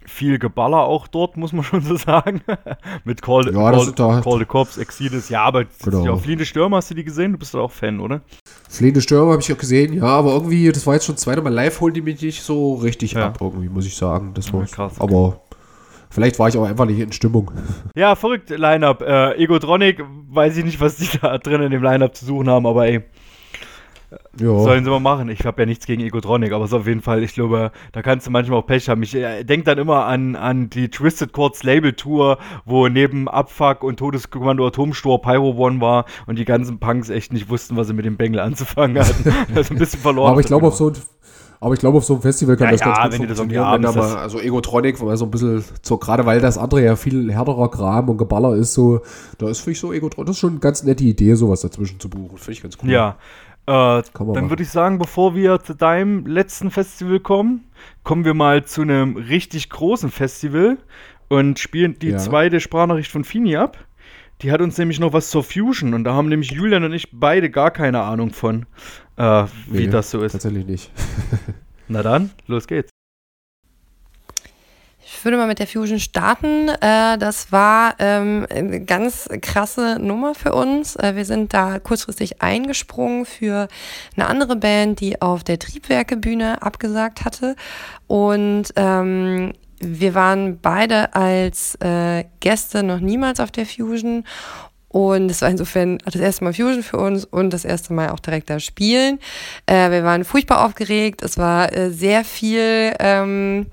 [0.09, 2.41] viel Geballer auch dort, muss man schon so sagen.
[3.03, 6.05] Mit Call, Ja, Call, da- Call the Cops, Exiles, ja, aber Genau.
[6.05, 7.33] ja, Fliehende Stürme, hast du die gesehen?
[7.33, 8.21] Du bist doch auch Fan, oder?
[8.69, 11.41] Flehende Stürme habe ich auch gesehen, ja, aber irgendwie, das war jetzt schon das zweite
[11.41, 13.27] Mal live, holen die mich nicht so richtig Ja.
[13.27, 14.31] ab, irgendwie, muss ich sagen.
[14.33, 15.03] Das Ja, war krass, okay.
[15.13, 15.41] Aber
[16.09, 17.51] vielleicht war ich auch einfach nicht in Stimmung.
[17.95, 19.01] Ja, verrückt, Line-Up.
[19.01, 22.65] Äh, Egotronic, weiß ich nicht, was die da drin in dem Line-Up zu suchen haben,
[22.65, 23.01] aber ey,
[24.39, 24.59] Ja.
[24.59, 25.29] sollen sie mal machen.
[25.29, 28.27] Ich habe ja nichts gegen Egotronic, aber so auf jeden Fall, ich glaube, da kannst
[28.27, 29.03] du manchmal auch Pech haben.
[29.03, 33.83] Ich äh, denke dann immer an, an die Twisted Chords Label Tour, wo neben Abfuck
[33.83, 37.93] und Todeskommando Atomstor Pyro One war und die ganzen Punks echt nicht wussten, was sie
[37.93, 39.33] mit dem Bengel anzufangen hatten.
[39.55, 40.31] also ein bisschen verloren.
[40.31, 40.95] aber ich glaube, auf so ein
[41.59, 43.27] aber ich glaube, auf so einem Festival kann Ja, das ja, ganz gut wenn die
[43.27, 46.39] das funktionieren, irgendwie wenn da mal, also Egotronic, weil so ein bisschen, so gerade weil
[46.39, 49.01] das andere ja viel härterer Kram und Geballer ist, so,
[49.39, 51.99] da ist für ich so Egotronic, das ist schon eine ganz nette Idee, sowas dazwischen
[51.99, 52.37] zu buchen.
[52.37, 52.91] Finde ich ganz cool.
[52.91, 53.17] Ja.
[53.67, 54.01] Äh,
[54.33, 57.65] dann würde ich sagen, bevor wir zu deinem letzten Festival kommen,
[58.03, 60.77] kommen wir mal zu einem richtig großen Festival
[61.27, 62.17] und spielen die Ja.
[62.17, 63.77] zweite Sprachnachricht von Fini ab.
[64.41, 67.09] Die hat uns nämlich noch was zur Fusion und da haben nämlich Julian und ich
[67.11, 68.67] beide gar keine Ahnung von,
[69.17, 70.31] äh, wie Nee, das so ist.
[70.31, 70.91] Tatsächlich nicht.
[71.89, 72.91] Na dann, los geht's.
[75.17, 76.69] Ich würde mal mit der Fusion starten.
[76.69, 80.95] Äh, das war ähm, eine ganz krasse Nummer für uns.
[80.95, 83.67] Äh, wir sind da kurzfristig eingesprungen für
[84.15, 87.55] eine andere Band, die auf der Triebwerkebühne abgesagt hatte.
[88.05, 94.23] Und ähm, wir waren beide als äh, Gäste noch niemals auf der Fusion.
[94.87, 98.19] Und es war insofern das erste Mal Fusion für uns und das erste Mal auch
[98.19, 99.19] direkt da spielen.
[99.67, 101.21] Wir waren furchtbar aufgeregt.
[101.23, 103.67] Es war sehr viel ähm,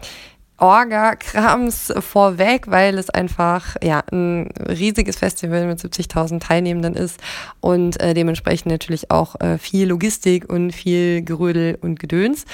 [0.65, 7.21] Orga-Krams vorweg, weil es einfach ja ein riesiges Festival mit 70.000 Teilnehmenden ist
[7.61, 12.47] und äh, dementsprechend natürlich auch äh, viel Logistik und viel Gerödel und Gedöns.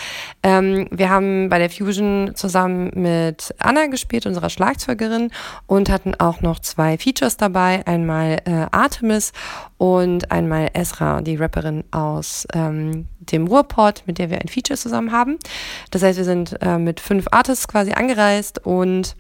[0.43, 5.31] Ähm, wir haben bei der Fusion zusammen mit Anna gespielt, unserer Schlagzeugerin,
[5.69, 9.33] und hatten auch noch zwei Features dabei, einmal äh, Artemis
[9.81, 15.11] und einmal Esra, die Rapperin aus ähm, dem Ruhrpott, mit der wir ein Feature zusammen
[15.11, 15.39] haben.
[15.91, 19.17] Das heißt, wir sind äh, mit fünf Artists quasi angereist und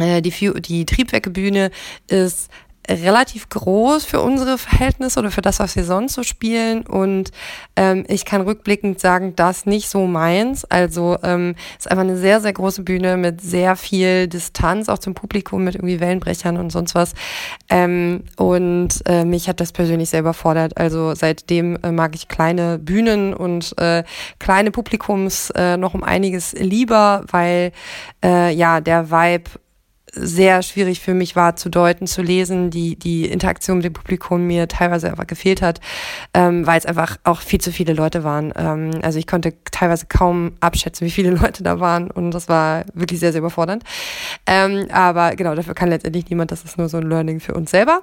[0.00, 1.70] äh, die, die Triebwerkebühne
[2.08, 2.50] ist
[2.88, 6.86] relativ groß für unsere Verhältnisse oder für das, was wir sonst so spielen.
[6.86, 7.30] Und
[7.76, 10.64] ähm, ich kann rückblickend sagen, das nicht so meins.
[10.64, 14.98] Also ähm, es ist einfach eine sehr, sehr große Bühne mit sehr viel Distanz auch
[14.98, 17.12] zum Publikum, mit irgendwie Wellenbrechern und sonst was.
[17.68, 20.76] Ähm, und äh, mich hat das persönlich sehr überfordert.
[20.76, 24.04] Also seitdem äh, mag ich kleine Bühnen und äh,
[24.38, 27.72] kleine Publikums äh, noch um einiges lieber, weil
[28.24, 29.50] äh, ja der Vibe
[30.12, 34.46] sehr schwierig für mich war zu deuten, zu lesen, die, die Interaktion mit dem Publikum
[34.46, 35.80] mir teilweise einfach gefehlt hat,
[36.34, 38.52] ähm, weil es einfach auch viel zu viele Leute waren.
[38.56, 42.84] Ähm, also ich konnte teilweise kaum abschätzen, wie viele Leute da waren und das war
[42.94, 43.84] wirklich sehr, sehr überfordernd.
[44.46, 47.70] Ähm, aber genau, dafür kann letztendlich niemand, das ist nur so ein Learning für uns
[47.70, 48.02] selber.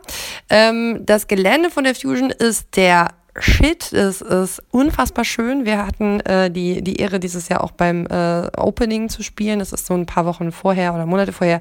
[0.49, 3.91] Ähm, das Gelände von der Fusion ist der Shit.
[3.91, 5.65] Es ist unfassbar schön.
[5.65, 9.60] Wir hatten äh, die, die Ehre, dieses Jahr auch beim äh, Opening zu spielen.
[9.60, 11.60] Das ist so ein paar Wochen vorher oder Monate vorher,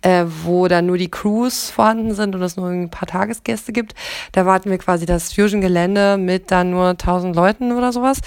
[0.00, 3.94] äh, wo dann nur die Crews vorhanden sind und es nur ein paar Tagesgäste gibt.
[4.32, 8.20] Da warten wir quasi das Fusion-Gelände mit dann nur 1000 Leuten oder sowas.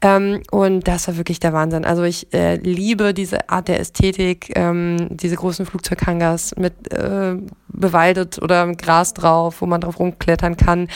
[0.00, 1.84] Ähm, und das war wirklich der Wahnsinn.
[1.84, 7.36] Also ich äh, liebe diese Art der Ästhetik, ähm, diese großen Flugzeughangars mit äh,
[7.68, 10.88] bewaldet oder Gras drauf, wo man drauf rumklettern kann.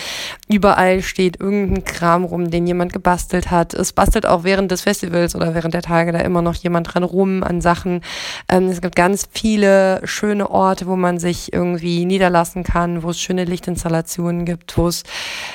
[0.49, 3.75] Überall steht irgendein Kram rum, den jemand gebastelt hat.
[3.75, 7.03] Es bastelt auch während des Festivals oder während der Tage da immer noch jemand dran
[7.03, 8.01] rum an Sachen.
[8.49, 13.21] Ähm, es gibt ganz viele schöne Orte, wo man sich irgendwie niederlassen kann, wo es
[13.21, 15.03] schöne Lichtinstallationen gibt, wo es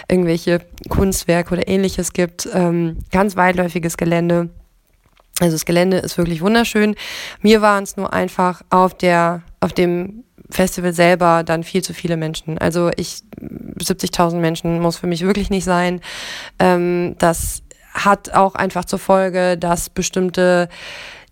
[0.10, 2.48] irgendwelche Kunstwerke oder ähnliches gibt.
[2.54, 4.50] Ähm, ganz weitläufiges Gelände.
[5.40, 6.96] Also das Gelände ist wirklich wunderschön.
[7.42, 12.18] Mir waren es nur einfach auf der, auf dem Festival selber dann viel zu viele
[12.18, 12.58] Menschen.
[12.58, 16.02] Also ich, 70.000 Menschen muss für mich wirklich nicht sein.
[16.60, 20.70] Ähm, das hat auch einfach zur Folge, dass bestimmte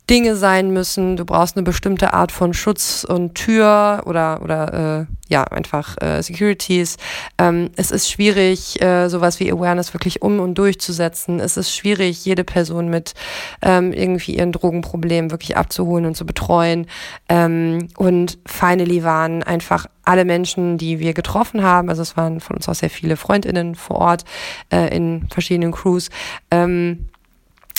[0.09, 1.17] Dinge sein müssen.
[1.17, 6.21] Du brauchst eine bestimmte Art von Schutz und Tür oder, oder äh, ja, einfach äh,
[6.21, 6.97] Securities.
[7.37, 11.39] Ähm, es ist schwierig, äh, sowas wie Awareness wirklich um und durchzusetzen.
[11.39, 13.13] Es ist schwierig, jede Person mit
[13.61, 16.85] ähm, irgendwie ihren Drogenproblemen wirklich abzuholen und zu betreuen.
[17.27, 22.55] Ähm, und finally waren einfach alle Menschen, die wir getroffen haben, also es waren von
[22.55, 24.23] uns auch sehr viele Freundinnen vor Ort
[24.71, 26.09] äh, in verschiedenen Crews,
[26.51, 27.07] ähm,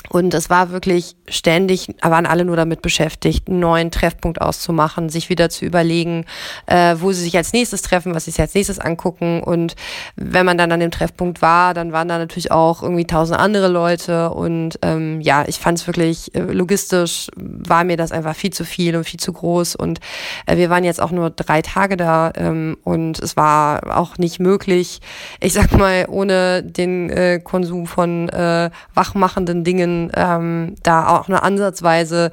[0.09, 5.29] und es war wirklich ständig, waren alle nur damit beschäftigt, einen neuen Treffpunkt auszumachen, sich
[5.29, 6.25] wieder zu überlegen,
[6.67, 9.43] äh, wo sie sich als nächstes treffen, was sie sich als nächstes angucken.
[9.43, 9.75] Und
[10.15, 13.69] wenn man dann an dem Treffpunkt war, dann waren da natürlich auch irgendwie tausend andere
[13.69, 14.31] Leute.
[14.31, 18.65] Und ähm, ja, ich fand es wirklich äh, logistisch, war mir das einfach viel zu
[18.65, 19.77] viel und viel zu groß.
[19.77, 20.01] Und
[20.47, 24.39] äh, wir waren jetzt auch nur drei Tage da ähm, und es war auch nicht
[24.39, 25.01] möglich,
[25.41, 31.43] ich sag mal, ohne den äh, Konsum von äh, wachmachenden Dingen ähm, da auch eine
[31.43, 32.31] Ansatzweise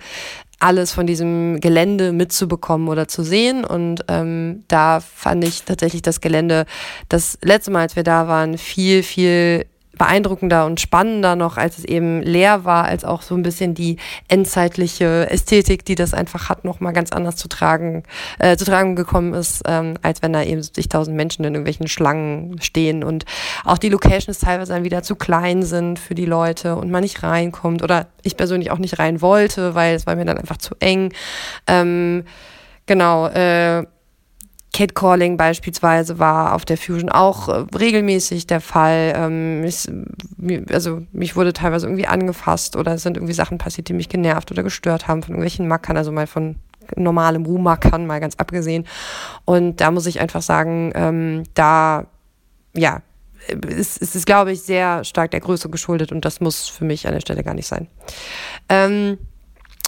[0.60, 3.65] alles von diesem Gelände mitzubekommen oder zu sehen.
[3.65, 6.65] Und ähm, da fand ich tatsächlich das Gelände
[7.10, 9.65] das letzte Mal, als wir da waren, viel, viel
[9.97, 13.97] beeindruckender und spannender noch, als es eben leer war, als auch so ein bisschen die
[14.27, 18.03] endzeitliche Ästhetik, die das einfach hat, noch mal ganz anders zu tragen,
[18.39, 22.60] äh, zu tragen gekommen ist, ähm, als wenn da eben zigtausend Menschen in irgendwelchen Schlangen
[22.62, 23.25] stehen und
[23.65, 27.21] auch die Locations teilweise dann wieder zu klein sind für die Leute und man nicht
[27.21, 30.75] reinkommt oder ich persönlich auch nicht rein wollte, weil es war mir dann einfach zu
[30.79, 31.13] eng.
[31.67, 32.23] Ähm,
[32.88, 33.86] genau, äh,
[34.73, 39.13] Catcalling beispielsweise war auf der Fusion auch äh, regelmäßig der Fall.
[39.15, 39.88] Ähm, ich,
[40.71, 44.51] also mich wurde teilweise irgendwie angefasst oder es sind irgendwie Sachen passiert, die mich genervt
[44.51, 46.55] oder gestört haben von irgendwelchen Mackern, also mal von
[46.95, 48.86] normalem Ruhmackern, mal ganz abgesehen.
[49.45, 52.07] Und da muss ich einfach sagen, ähm, da,
[52.75, 53.01] ja,
[53.47, 57.07] ist, ist es, glaube ich, sehr stark der Größe geschuldet und das muss für mich
[57.07, 57.88] an der Stelle gar nicht sein.
[58.69, 59.17] Ähm,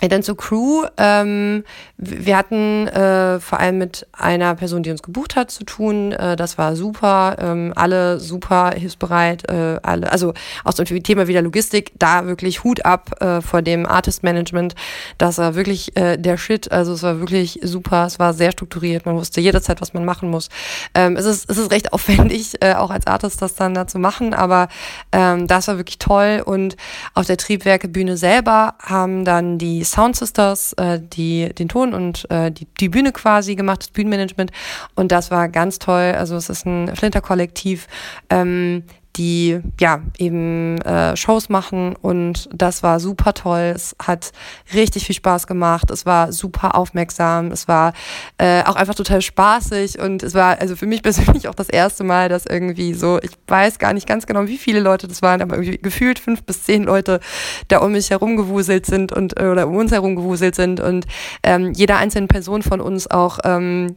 [0.01, 0.84] dann zur Crew.
[0.97, 1.63] Ähm,
[1.97, 6.12] wir hatten äh, vor allem mit einer Person, die uns gebucht hat, zu tun.
[6.12, 7.38] Äh, das war super.
[7.39, 9.49] Ähm, alle super hilfsbereit.
[9.49, 13.86] Äh, alle, also auch zum Thema wieder Logistik, da wirklich Hut ab äh, vor dem
[13.86, 14.75] Artist Management.
[15.17, 16.71] Das war wirklich äh, der Shit.
[16.71, 18.05] Also es war wirklich super.
[18.05, 19.05] Es war sehr strukturiert.
[19.05, 20.49] Man wusste jederzeit, was man machen muss.
[20.93, 23.99] Ähm, es, ist, es ist recht aufwendig, äh, auch als Artist das dann da zu
[23.99, 24.67] machen, aber
[25.12, 26.43] ähm, das war wirklich toll.
[26.45, 26.75] Und
[27.13, 32.51] auf der Triebwerkebühne selber haben dann die Sound Sisters, äh, die den Ton und äh,
[32.51, 34.51] die, die Bühne quasi gemacht, das Bühnenmanagement.
[34.95, 36.13] Und das war ganz toll.
[36.17, 37.87] Also es ist ein Flinter-Kollektiv,
[38.29, 38.83] ähm,
[39.15, 43.71] die ja eben äh, Shows machen und das war super toll.
[43.73, 44.32] Es hat
[44.73, 45.89] richtig viel Spaß gemacht.
[45.89, 47.51] Es war super aufmerksam.
[47.51, 47.93] Es war
[48.38, 52.04] äh, auch einfach total spaßig und es war also für mich persönlich auch das erste
[52.04, 55.41] Mal, dass irgendwie so, ich weiß gar nicht ganz genau, wie viele Leute das waren,
[55.41, 57.19] aber irgendwie gefühlt fünf bis zehn Leute
[57.69, 61.06] da um mich herum gewuselt sind und äh, oder um uns herum gewuselt sind und
[61.43, 63.95] ähm, jeder einzelnen Person von uns auch ähm,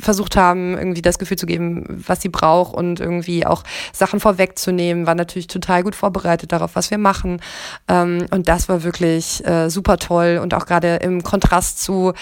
[0.00, 4.55] versucht haben, irgendwie das Gefühl zu geben, was sie braucht und irgendwie auch Sachen vorweg
[4.56, 7.40] wegzunehmen, war natürlich total gut vorbereitet darauf, was wir machen.
[7.88, 12.12] Ähm, und das war wirklich äh, super toll und auch gerade im Kontrast zu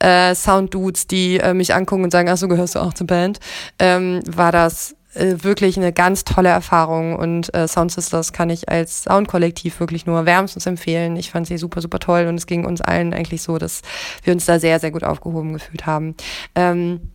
[0.00, 3.38] äh, Sound-Dudes, die äh, mich angucken und sagen, ach so, gehörst du auch zur Band,
[3.78, 8.68] ähm, war das äh, wirklich eine ganz tolle Erfahrung und äh, Sound Sisters kann ich
[8.68, 11.16] als Soundkollektiv wirklich nur wärmstens empfehlen.
[11.16, 13.82] Ich fand sie super, super toll und es ging uns allen eigentlich so, dass
[14.24, 16.16] wir uns da sehr, sehr gut aufgehoben gefühlt haben.
[16.56, 17.12] Ähm,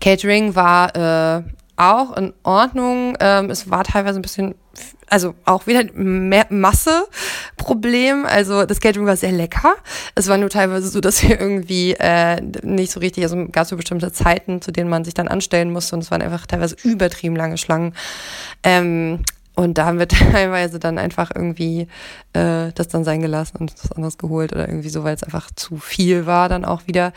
[0.00, 1.42] Catering war äh,
[1.82, 3.16] auch in Ordnung.
[3.20, 4.54] Ähm, es war teilweise ein bisschen,
[5.08, 8.24] also auch wieder mehr Masse-Problem.
[8.26, 9.74] Also das Catering war sehr lecker.
[10.14, 13.70] Es war nur teilweise so, dass wir irgendwie äh, nicht so richtig, also gab es
[13.70, 16.76] so bestimmte Zeiten, zu denen man sich dann anstellen musste und es waren einfach teilweise
[16.84, 17.94] übertrieben lange Schlangen.
[18.62, 21.88] Ähm, Und da haben wir teilweise dann einfach irgendwie
[22.32, 25.50] äh, das dann sein gelassen und was anderes geholt oder irgendwie so, weil es einfach
[25.54, 27.12] zu viel war dann auch wieder.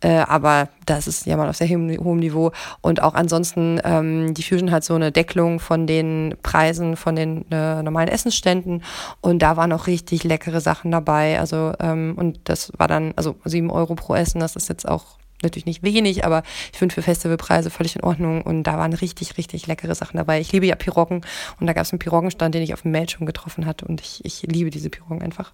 [0.00, 2.52] Äh, aber das ist ja mal auf sehr hohem Niveau.
[2.80, 7.50] Und auch ansonsten, ähm, die Fusion hat so eine Deckelung von den Preisen von den
[7.50, 8.82] äh, normalen Essensständen.
[9.20, 11.38] Und da waren auch richtig leckere Sachen dabei.
[11.38, 15.18] Also, ähm, und das war dann, also sieben Euro pro Essen, das ist jetzt auch
[15.44, 19.36] natürlich nicht wenig, aber ich finde für Festivalpreise völlig in Ordnung und da waren richtig,
[19.38, 20.40] richtig leckere Sachen dabei.
[20.40, 21.24] Ich liebe ja Piroggen
[21.60, 24.00] und da gab es einen Piroggenstand, den ich auf dem Mail schon getroffen hatte und
[24.00, 25.52] ich, ich liebe diese Piroggen einfach.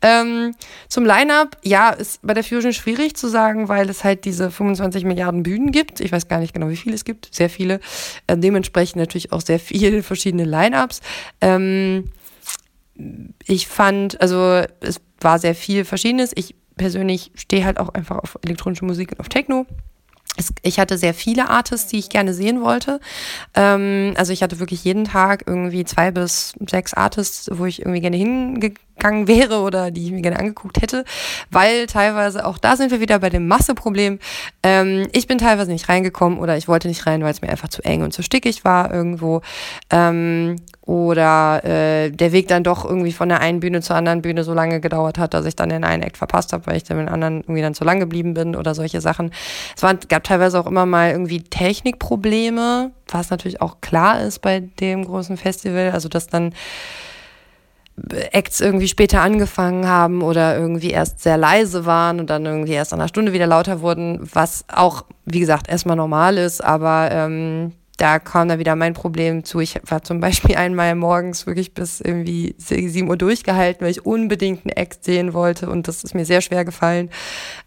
[0.00, 0.54] Ähm,
[0.88, 5.04] zum Line-Up, ja, ist bei der Fusion schwierig zu sagen, weil es halt diese 25
[5.04, 6.00] Milliarden Bühnen gibt.
[6.00, 7.80] Ich weiß gar nicht genau, wie viele es gibt, sehr viele.
[8.26, 11.00] Äh, dementsprechend natürlich auch sehr viele verschiedene Line-Ups.
[11.40, 12.10] Ähm,
[13.46, 16.32] ich fand, also es war sehr viel Verschiedenes.
[16.34, 19.66] Ich persönlich stehe halt auch einfach auf elektronische Musik und auf Techno.
[20.36, 22.98] Es, ich hatte sehr viele Artists, die ich gerne sehen wollte.
[23.54, 28.00] Ähm, also ich hatte wirklich jeden Tag irgendwie zwei bis sechs Artists, wo ich irgendwie
[28.00, 31.04] gerne hingegangen wäre oder die ich mir gerne angeguckt hätte,
[31.50, 34.18] weil teilweise auch da sind wir wieder bei dem Masseproblem.
[34.62, 37.68] Ähm, ich bin teilweise nicht reingekommen oder ich wollte nicht rein, weil es mir einfach
[37.68, 39.42] zu eng und zu stickig war irgendwo.
[39.90, 44.42] Ähm, oder äh, der Weg dann doch irgendwie von der einen Bühne zur anderen Bühne
[44.42, 46.96] so lange gedauert hat, dass ich dann den einen Act verpasst habe, weil ich dann
[46.96, 49.30] mit dem anderen irgendwie dann zu lang geblieben bin oder solche Sachen.
[49.76, 54.60] Es waren, gab teilweise auch immer mal irgendwie Technikprobleme, was natürlich auch klar ist bei
[54.60, 56.52] dem großen Festival, also dass dann
[58.32, 62.92] Acts irgendwie später angefangen haben oder irgendwie erst sehr leise waren und dann irgendwie erst
[62.92, 67.72] nach einer Stunde wieder lauter wurden, was auch, wie gesagt, erstmal normal ist, aber ähm,
[68.02, 69.60] da kam dann wieder mein Problem zu.
[69.60, 74.66] Ich war zum Beispiel einmal morgens wirklich bis irgendwie 7 Uhr durchgehalten, weil ich unbedingt
[74.66, 77.10] einen Act sehen wollte und das ist mir sehr schwer gefallen,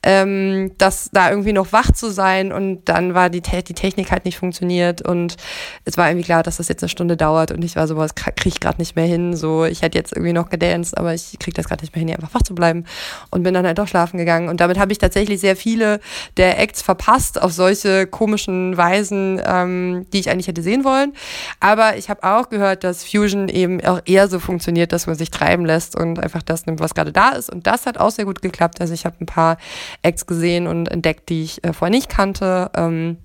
[0.04, 4.12] ähm, das da irgendwie noch wach zu sein und dann war die, Te die Technik
[4.12, 5.38] halt nicht funktioniert und
[5.86, 8.14] es war irgendwie klar, dass das jetzt eine Stunde dauert und ich war so, was
[8.14, 11.40] kriege ich gerade nicht mehr hin, so ich hätte jetzt irgendwie noch gedanced, aber ich
[11.40, 12.84] kriege das gerade nicht mehr hin, einfach wach zu bleiben
[13.32, 14.50] und bin dann halt doch schlafen gegangen.
[14.50, 16.02] Und damit habe ich tatsächlich sehr viele
[16.36, 21.14] der Acts verpasst auf solche komischen Weisen, ähm, die ich eigentlich hätte sehen wollen.
[21.60, 25.32] Aber ich habe auch gehört, dass Fusion eben auch eher so funktioniert, dass man sich
[25.32, 27.50] treiben lässt und einfach das nimmt, was gerade da ist.
[27.50, 28.82] Und das hat auch sehr gut geklappt.
[28.82, 29.58] Also ich habe ein paar
[30.02, 32.72] Acts gesehen und entdeckt, die ich äh, vorher nicht kannte.
[32.76, 33.18] Ähm,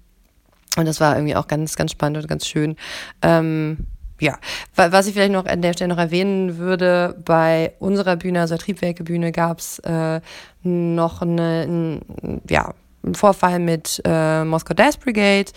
[0.76, 2.76] und das war irgendwie auch ganz, ganz spannend und ganz schön.
[3.22, 3.86] Ähm,
[4.20, 4.38] ja,
[4.76, 8.64] was ich vielleicht noch an der Stelle noch erwähnen würde, bei unserer Bühne, also der
[8.64, 10.20] Triebwerke-Bühne, gab es äh,
[10.62, 15.50] noch eine, ein, ja, einen Vorfall mit äh, Moscow Death Brigade,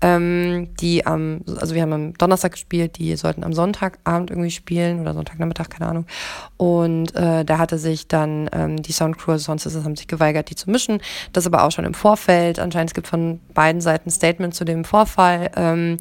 [0.00, 5.00] ähm, die am, also wir haben am Donnerstag gespielt, die sollten am Sonntagabend irgendwie spielen
[5.00, 6.06] oder Sonntagnachmittag, keine Ahnung.
[6.56, 10.08] Und äh, da hatte sich dann ähm, die Soundcrew, also sonst ist es, haben sich
[10.08, 11.00] geweigert, die zu mischen.
[11.32, 12.58] Das aber auch schon im Vorfeld.
[12.58, 15.50] Anscheinend es gibt von beiden Seiten Statement zu dem Vorfall.
[15.56, 15.96] Ähm,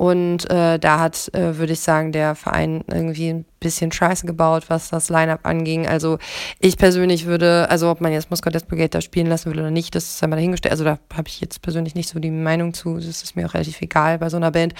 [0.00, 4.64] und äh, da hat, äh, würde ich sagen, der Verein irgendwie ein bisschen Scheiße gebaut,
[4.68, 5.86] was das Line-Up anging.
[5.86, 6.16] Also
[6.58, 9.94] ich persönlich würde, also ob man jetzt Moskau Brigade da spielen lassen will oder nicht,
[9.94, 10.72] das ist einmal dahingestellt.
[10.72, 12.94] Also da habe ich jetzt persönlich nicht so die Meinung zu.
[12.94, 14.72] Das ist mir auch relativ egal bei so einer Band.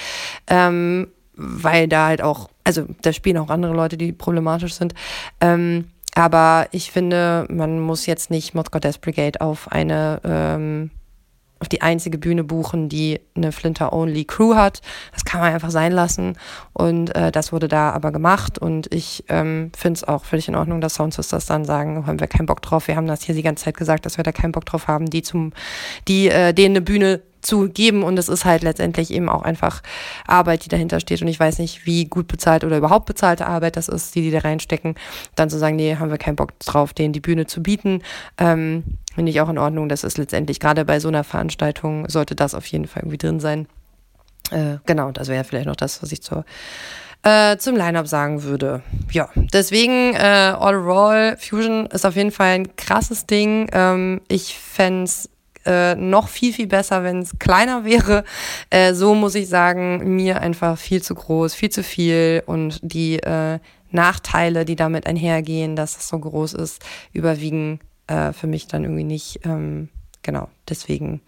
[0.47, 4.95] Ähm, weil da halt auch, also da spielen auch andere Leute, die problematisch sind.
[5.43, 10.91] Ähm, aber ich finde, man muss jetzt nicht Moskau Death Brigade auf eine ähm,
[11.61, 14.81] auf die einzige Bühne buchen, die eine Flinter-Only-Crew hat.
[15.13, 16.37] Das kann man einfach sein lassen.
[16.73, 18.59] Und äh, das wurde da aber gemacht.
[18.59, 22.19] Und ich ähm, finde es auch völlig in Ordnung, dass Sound Sisters dann sagen, haben
[22.19, 22.89] wir keinen Bock drauf.
[22.89, 25.11] Wir haben das hier die ganze Zeit gesagt, dass wir da keinen Bock drauf haben,
[25.11, 25.53] die zum,
[26.09, 29.83] die äh, denen eine Bühne zu geben und es ist halt letztendlich eben auch einfach
[30.27, 33.77] Arbeit, die dahinter steht und ich weiß nicht, wie gut bezahlt oder überhaupt bezahlte Arbeit
[33.77, 34.95] das ist, die die da reinstecken,
[35.35, 38.03] dann zu sagen, nee, haben wir keinen Bock drauf, denen die Bühne zu bieten,
[38.39, 42.35] ähm, finde ich auch in Ordnung, das ist letztendlich, gerade bei so einer Veranstaltung sollte
[42.35, 43.67] das auf jeden Fall irgendwie drin sein.
[44.51, 46.45] Äh, genau, das wäre vielleicht noch das, was ich zur
[47.23, 48.83] äh, zum Line-Up sagen würde.
[49.13, 53.69] Ja, deswegen äh, All Fusion ist auf jeden Fall ein krasses Ding.
[53.73, 55.29] Ähm, ich fände es
[55.67, 58.25] äh, noch viel, viel besser, wenn es kleiner wäre.
[58.71, 63.19] Äh, so muss ich sagen, mir einfach viel zu groß, viel zu viel und die
[63.19, 63.59] äh,
[63.91, 69.05] Nachteile, die damit einhergehen, dass es so groß ist, überwiegen äh, für mich dann irgendwie
[69.05, 69.41] nicht.
[69.45, 69.89] Ähm,
[70.23, 71.21] genau, deswegen,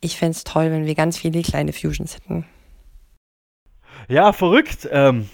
[0.00, 2.46] ich fände es toll, wenn wir ganz viele kleine Fusions hätten.
[4.08, 4.88] Ja, verrückt.
[4.90, 5.28] Ähm,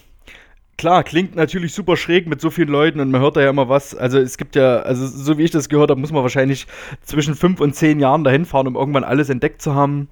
[0.79, 3.69] klar, klingt natürlich super schräg mit so vielen Leuten und man hört da ja immer
[3.69, 3.95] was.
[3.95, 6.67] Also es gibt ja, also so wie ich das gehört habe, muss man wahrscheinlich
[7.03, 10.09] zwischen fünf und zehn Jahren dahin fahren, um irgendwann alles entdeckt zu haben.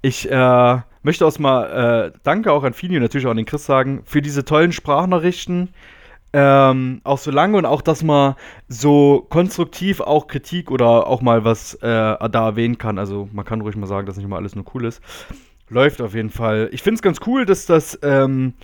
[0.00, 3.46] Ich äh, möchte auch mal äh, Danke auch an Fini und natürlich auch an den
[3.46, 5.70] Chris sagen für diese tollen Sprachnachrichten.
[6.32, 8.34] Ähm, auch so lange und auch, dass man
[8.68, 12.98] so konstruktiv auch Kritik oder auch mal was äh, da erwähnen kann.
[12.98, 15.00] Also man kann ruhig mal sagen, dass nicht immer alles nur cool ist.
[15.68, 16.68] Läuft auf jeden Fall.
[16.72, 18.54] Ich finde es ganz cool, dass das ähm,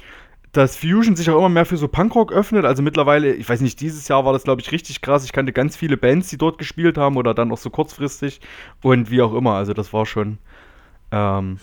[0.53, 2.65] dass Fusion sich auch immer mehr für so Punkrock öffnet.
[2.65, 5.25] Also mittlerweile, ich weiß nicht, dieses Jahr war das, glaube ich, richtig krass.
[5.25, 8.41] Ich kannte ganz viele Bands, die dort gespielt haben oder dann auch so kurzfristig
[8.83, 9.55] und wie auch immer.
[9.55, 10.39] Also das war schon.
[11.13, 11.59] Ähm,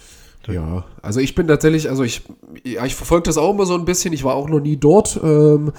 [0.47, 2.23] Ja, also ich bin tatsächlich, also ich,
[2.63, 4.13] ja, ich verfolge das auch immer so ein bisschen.
[4.13, 5.19] Ich war auch noch nie dort.
[5.21, 5.73] Ähm,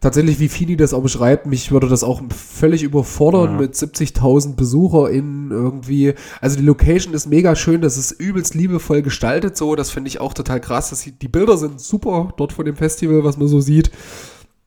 [0.00, 3.58] tatsächlich, wie Fini das auch beschreibt, mich würde das auch völlig überfordern Ja.
[3.60, 6.14] mit 70.000 BesucherInnen irgendwie.
[6.40, 9.74] Also die Location ist mega schön, das ist übelst liebevoll gestaltet so.
[9.76, 10.90] Das finde ich auch total krass.
[10.90, 13.90] Das, die Bilder sind super dort von dem Festival, was man so sieht.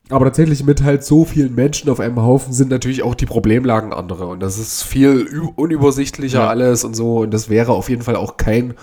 [0.10, 3.92] Aber tatsächlich mit halt so vielen Menschen auf einem Haufen sind natürlich auch die Problemlagen
[3.92, 4.28] andere.
[4.28, 6.48] Und das ist viel unübersichtlicher Ja.
[6.48, 7.18] alles und so.
[7.20, 8.76] Und das wäre auf jeden Fall auch kein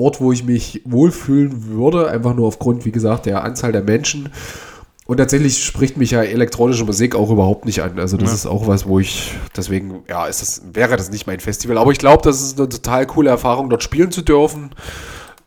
[0.00, 2.08] Ort, wo ich mich wohlfühlen würde.
[2.08, 4.28] Einfach nur aufgrund, wie gesagt, der Anzahl der Menschen.
[5.06, 7.98] Und tatsächlich spricht mich ja elektronische Musik auch überhaupt nicht an.
[7.98, 8.34] Also das Ja.
[8.36, 11.78] ist auch was, wo ich, deswegen, ja, ist das, wäre das nicht mein Festival.
[11.78, 14.70] Aber ich glaube, das ist eine total coole Erfahrung, dort spielen zu dürfen.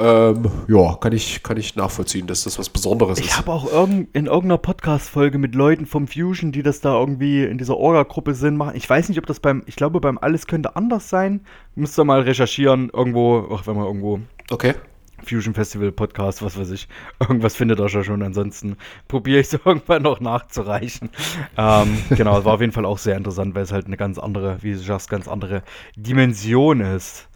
[0.02, 3.38] Ähm, ja, kann ich, kann ich nachvollziehen, dass das was Besonderes Ich ist.
[3.38, 7.60] habe auch irgend, in irgendeiner Podcast-Folge mit Leuten vom Fusion, die das da irgendwie in
[7.60, 8.76] dieser Orga-Gruppe sind, machen.
[8.76, 11.42] Ich weiß nicht, ob das beim, ich glaube, beim Alles könnte anders sein.
[11.76, 14.74] Müsst ihr mal recherchieren, irgendwo, ach, wenn man irgendwo Okay.
[15.24, 16.88] Fusion Festival Podcast, was weiß ich.
[17.20, 18.24] Irgendwas findet ihr ja schon.
[18.24, 18.76] Ansonsten
[19.08, 21.10] probiere ich es irgendwann noch nachzureichen.
[21.58, 24.18] ähm, genau, es war auf jeden Fall auch sehr interessant, weil es halt eine ganz
[24.18, 25.62] andere, wie du sagst, ganz andere
[25.96, 27.28] Dimension ist.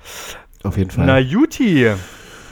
[0.63, 1.05] Auf jeden Fall.
[1.05, 1.91] Na, Juti.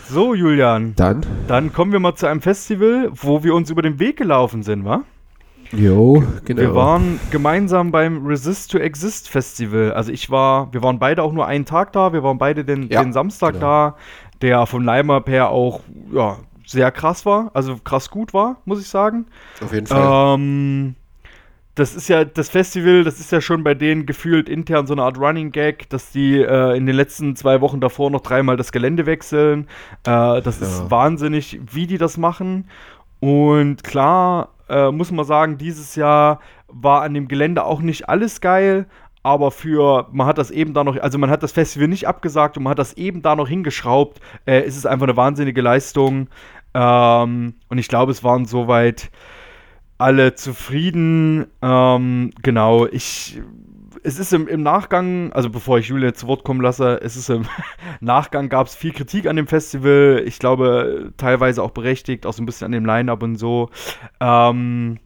[0.10, 0.94] So, Julian.
[0.96, 4.64] Dann, Dann kommen wir mal zu einem Festival, wo wir uns über den Weg gelaufen
[4.64, 5.04] sind, wa?
[5.72, 6.62] jo, genau.
[6.62, 9.92] Wir waren gemeinsam beim Resist to Exist Festival.
[9.94, 12.90] Also ich war, wir waren beide auch nur einen Tag da, wir waren beide den,
[12.92, 13.66] Ja, den Samstag genau.
[13.66, 13.96] da,
[14.42, 15.80] der von Line-Up her auch
[16.12, 16.38] ja,
[16.68, 19.26] sehr krass war, also krass gut war, muss ich sagen.
[19.64, 20.36] auf jeden Fall.
[20.38, 20.96] Ähm,
[21.76, 25.04] das ist ja, das Festival, das ist ja schon bei denen gefühlt intern so eine
[25.04, 28.72] Art Running Gag, dass die äh, in den letzten zwei Wochen davor noch dreimal das
[28.72, 29.68] Gelände wechseln.
[30.06, 30.68] Äh, das Ja.
[30.68, 32.70] ist wahnsinnig, wie die das machen.
[33.20, 38.40] Und klar, äh, muss man sagen, dieses Jahr war an dem Gelände auch nicht alles
[38.42, 38.86] geil.
[39.26, 42.58] Aber für, man hat das eben da noch, also man hat das Festival nicht abgesagt
[42.58, 44.20] und man hat das eben da noch hingeschraubt.
[44.46, 46.28] Äh, es ist einfach eine wahnsinnige Leistung.
[46.74, 49.10] Ähm, und ich glaube, es waren soweit
[49.98, 51.48] alle zufrieden.
[51.62, 53.42] Ähm, genau, ich.
[54.06, 57.30] Es ist im, im Nachgang, also bevor ich Julia zu Wort kommen lasse, es ist
[57.30, 57.46] im
[58.02, 60.24] Nachgang gab es viel Kritik an dem Festival.
[60.26, 63.70] Ich glaube, teilweise auch berechtigt, auch so ein bisschen an dem Line-Up und so.
[64.20, 65.00] Ähm,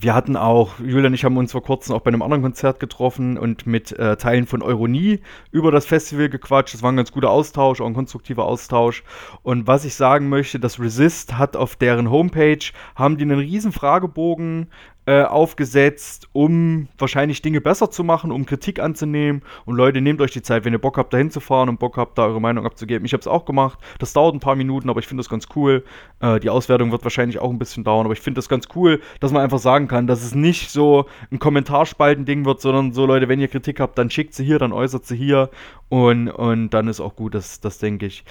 [0.00, 2.78] wir hatten auch, Julia und ich haben uns vor kurzem auch bei einem anderen Konzert
[2.78, 5.20] getroffen und mit äh, Teilen von Euronie
[5.50, 6.74] über das Festival gequatscht.
[6.74, 9.02] Es war ein ganz guter Austausch, auch ein konstruktiver Austausch.
[9.42, 12.58] Und was ich sagen möchte, das Resist hat auf deren Homepage,
[12.94, 14.68] haben die einen riesen Fragebogen
[15.08, 19.40] äh, aufgesetzt, um wahrscheinlich Dinge besser zu machen, um Kritik anzunehmen.
[19.64, 22.18] Und Leute, nehmt euch die Zeit, wenn ihr Bock habt, da hinzufahren und Bock habt,
[22.18, 23.06] da eure Meinung abzugeben.
[23.06, 23.78] Ich habe es auch gemacht.
[24.00, 25.82] Das dauert ein paar Minuten, aber ich finde das ganz cool.
[26.20, 29.00] Äh, die Auswertung wird wahrscheinlich auch ein bisschen dauern, aber ich finde das ganz cool,
[29.18, 33.30] dass man einfach sagen kann, dass es nicht so ein Kommentarspalten-Ding wird, sondern so, Leute,
[33.30, 35.48] wenn ihr Kritik habt, dann schickt sie hier, dann äußert sie hier
[35.88, 38.24] und, und dann ist auch gut, das, das denke ich.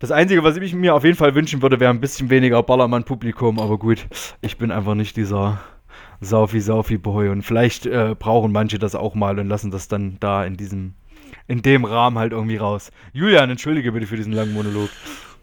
[0.00, 3.58] Das Einzige, was ich mir auf jeden Fall wünschen würde, wäre ein bisschen weniger Ballermann-Publikum,
[3.58, 4.06] aber gut,
[4.42, 5.60] ich bin einfach nicht dieser
[6.20, 10.56] Saufi-Saufi-Boy und vielleicht äh, brauchen manche das auch mal und lassen das dann da in
[10.56, 10.94] diesem,
[11.46, 12.90] in dem Rahmen halt irgendwie raus.
[13.12, 14.90] Julian, entschuldige bitte für diesen langen Monolog.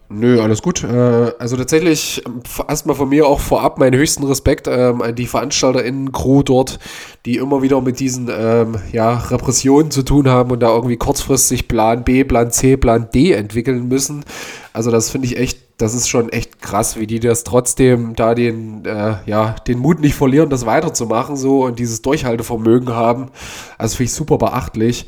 [0.10, 0.86] Nö, alles gut.
[0.86, 5.28] Äh, also tatsächlich ähm, erstmal von mir auch vorab meinen höchsten Respekt ähm, an die
[5.28, 6.80] VeranstalterInnen-Crew dort,
[7.26, 11.68] die immer wieder mit diesen ähm, ja, Repressionen zu tun haben und da irgendwie kurzfristig
[11.68, 14.24] Plan B, Plan C, Plan D entwickeln müssen.
[14.72, 18.34] Also das finde ich echt, das ist schon echt krass, wie die das trotzdem da
[18.34, 23.28] den, äh, ja, den Mut nicht verlieren, das weiterzumachen so und dieses Durchhaltevermögen haben.
[23.78, 25.06] Also finde ich super beachtlich.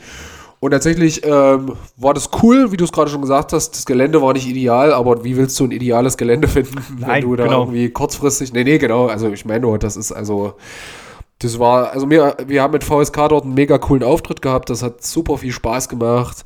[0.62, 3.72] Und tatsächlich ähm, war das cool, wie du es gerade schon gesagt hast.
[3.72, 7.22] Das Gelände war nicht ideal, aber wie willst du ein ideales Gelände finden, wenn Nein,
[7.22, 7.62] du da genau.
[7.62, 8.51] irgendwie kurzfristig.
[8.51, 9.07] Nee, nee, genau.
[9.07, 10.53] Also ich meine nur, das ist also.
[11.41, 14.70] Das war, also mir, wir haben mit VSK dort einen mega coolen Auftritt gehabt.
[14.70, 16.43] Das hat super viel Spaß gemacht.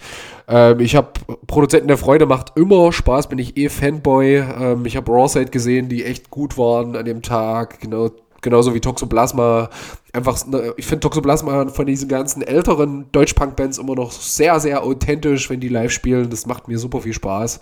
[0.47, 1.13] Ähm, ich habe
[1.47, 4.35] Produzenten der Freude macht immer Spaß, bin ich eh Fanboy.
[4.35, 7.79] Ähm, ich habe Rawside gesehen, die echt gut waren an dem Tag.
[7.79, 8.11] Genau,
[8.41, 9.69] genauso wie Toxoplasma.
[10.13, 15.49] Einfach, ne, ich finde Toxoplasma von diesen ganzen älteren Deutschpunk-Bands immer noch sehr, sehr authentisch,
[15.49, 16.29] wenn die live spielen.
[16.29, 17.59] Das macht mir super viel Spaß.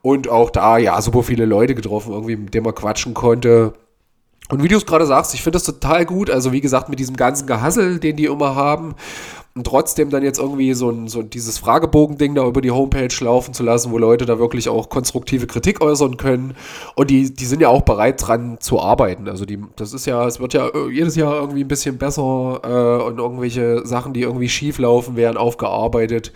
[0.00, 3.72] Und auch da, ja, super viele Leute getroffen, irgendwie, mit denen man quatschen konnte.
[4.48, 6.30] Und wie du es gerade sagst, ich finde das total gut.
[6.30, 8.94] Also, wie gesagt, mit diesem ganzen Gehassel, den die immer haben.
[9.56, 13.54] Und trotzdem dann jetzt irgendwie so, ein, so dieses Fragebogen-Ding da über die Homepage laufen
[13.54, 16.54] zu lassen, wo Leute da wirklich auch konstruktive Kritik äußern können.
[16.94, 19.28] Und die, die sind ja auch bereit dran zu arbeiten.
[19.28, 22.60] Also die, das ist ja, es wird ja äh, jedes Jahr irgendwie ein bisschen besser
[22.62, 26.32] äh, und irgendwelche Sachen, die irgendwie schief laufen, werden aufgearbeitet.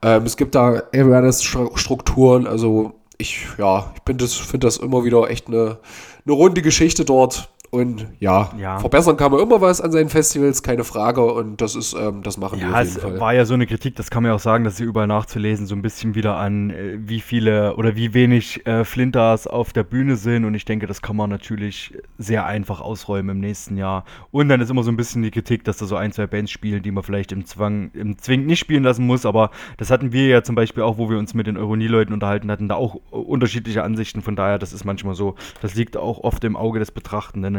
[0.00, 5.28] Ähm, es gibt da Awareness-Strukturen, also ich, ja, ich finde das, find das immer wieder
[5.30, 5.78] echt eine,
[6.24, 7.50] eine runde Geschichte dort.
[7.70, 8.78] Und ja, Ja.
[8.78, 11.22] verbessern kann man immer was an seinen Festivals, keine Frage.
[11.24, 13.20] Und das ist, ähm, das machen wir Ja, auf es jeden Fall.
[13.20, 15.66] war ja so eine Kritik, das kann man ja auch sagen, dass sie überall nachzulesen,
[15.66, 19.82] so ein bisschen wieder an, äh, wie viele oder wie wenig äh, Flinters auf der
[19.84, 20.44] Bühne sind.
[20.44, 24.04] Und ich denke, das kann man natürlich sehr einfach ausräumen im nächsten Jahr.
[24.30, 26.50] Und dann ist immer so ein bisschen die Kritik, dass da so ein, zwei Bands
[26.50, 29.26] spielen, die man vielleicht im Zwang, im Zwing nicht spielen lassen muss.
[29.26, 32.50] Aber das hatten wir ja zum Beispiel auch, wo wir uns mit den Euronie-Leuten unterhalten
[32.50, 34.22] hatten, da auch unterschiedliche Ansichten.
[34.22, 35.34] Von daher, das ist manchmal so.
[35.62, 37.55] Das liegt auch oft im Auge des Betrachtenden.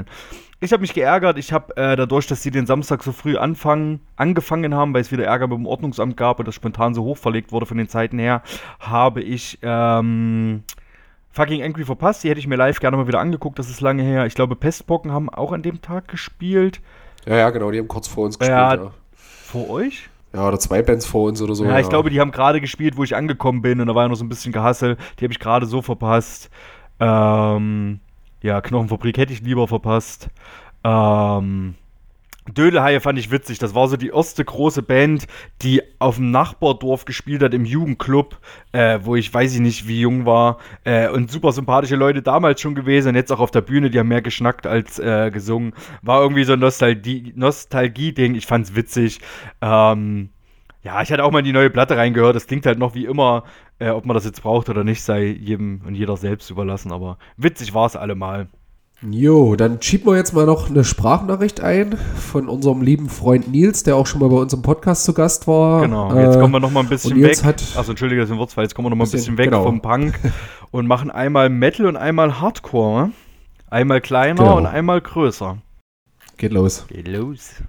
[0.60, 1.38] Ich habe mich geärgert.
[1.38, 5.12] Ich habe äh, dadurch, dass sie den Samstag so früh anfangen, angefangen haben, weil es
[5.12, 7.88] wieder Ärger mit dem Ordnungsamt gab und das spontan so hoch verlegt wurde von den
[7.88, 8.42] Zeiten her,
[8.80, 10.64] habe ich ähm,
[11.30, 12.24] Fucking Angry verpasst.
[12.24, 13.60] Die hätte ich mir live gerne mal wieder angeguckt.
[13.60, 14.26] Das ist lange her.
[14.26, 16.82] Ich glaube, Pestpocken haben auch an dem Tag gespielt.
[17.28, 18.58] Ja, ja, genau, die haben kurz vor uns gespielt.
[18.58, 18.76] Ja.
[18.76, 20.10] Ja, Vor euch?
[20.34, 20.48] ja.
[20.48, 21.66] oder zwei Bands vor uns oder so.
[21.66, 24.10] ja, ich glaube, die haben gerade gespielt, wo ich angekommen bin und da war ja
[24.10, 24.98] noch so ein bisschen Gehassel.
[25.20, 26.50] Die habe ich gerade so verpasst.
[27.00, 28.00] Ähm,
[28.42, 30.30] ja, Knochenfabrik hätte ich lieber verpasst.
[30.84, 31.76] Ähm,
[32.54, 33.60] Dödelhaie fand ich witzig.
[33.60, 35.28] Das war so die erste große Band,
[35.62, 38.38] die auf dem Nachbardorf gespielt hat im Jugendclub,
[38.72, 40.58] äh, wo ich weiß ich nicht, wie jung war.
[40.84, 44.00] Äh, und super sympathische Leute damals schon gewesen und jetzt auch auf der Bühne, die
[44.00, 45.74] haben mehr geschnackt als äh, gesungen.
[46.02, 48.36] War irgendwie so ein Nostalgie- Nostalgie-Ding.
[48.36, 49.20] ich fand's witzig.
[49.62, 50.30] Ähm,
[50.84, 52.36] ja, ich hatte auch mal in die neue Platte reingehört.
[52.36, 53.44] Das klingt halt noch wie immer.
[53.80, 56.92] Äh, ob man das jetzt braucht oder nicht, sei jedem und jeder selbst überlassen.
[56.92, 58.48] Aber witzig war es allemal.
[59.08, 63.84] Jo, dann schieben wir jetzt mal noch eine Sprachnachricht ein von unserem lieben Freund Nils,
[63.84, 65.82] der auch schon mal bei uns im Podcast zu Gast war.
[65.84, 67.58] Genau, jetzt Äh, kommen wir noch mal ein bisschen und Nils weg.
[67.76, 68.64] Achso, entschuldige das Wortfall.
[68.64, 69.64] Jetzt kommen wir noch mal ein Bisschen, bisschen weg genau.
[69.64, 70.20] vom Punk
[70.72, 73.12] und machen einmal Metal und einmal Hardcore.
[73.70, 74.58] Einmal kleiner Genau.
[74.58, 75.60] und einmal größer.
[76.38, 76.88] Geht los.
[76.88, 77.62] Geht los.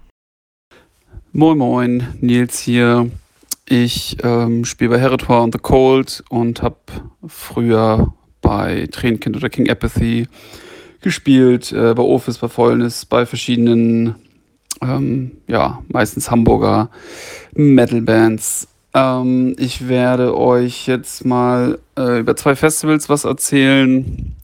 [1.33, 3.11] Moin Moin, Nils hier.
[3.69, 6.77] Ich ähm, spiele bei Heritoire on the Cold und habe
[7.27, 10.27] früher bei Tränenkind oder King Apathy
[11.03, 14.15] gespielt, äh, bei Office, bei Fäulnis, bei verschiedenen,
[14.81, 16.89] ähm, ja, meistens Hamburger
[17.53, 18.69] Metal-Bands.
[18.95, 24.35] Ähm, ich werde euch jetzt mal äh, über zwei Festivals was erzählen.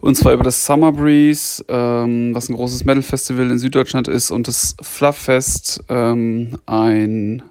[0.00, 4.48] Und zwar über das Summer Breeze, ähm, was ein großes Metal-Festival in Süddeutschland ist, und
[4.48, 7.42] das Fluff Fest, ähm, ein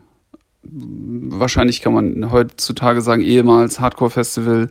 [0.67, 4.69] wahrscheinlich kann man heutzutage sagen, ehemals Hardcore-Festival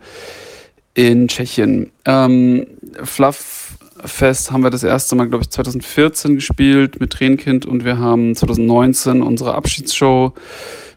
[0.94, 1.90] in Tschechien.
[2.04, 2.66] Ähm,
[3.02, 7.98] Fluff Fest haben wir das erste Mal, glaube ich, 2014 gespielt mit Tränenkind und wir
[7.98, 10.32] haben 2019 unsere Abschiedsshow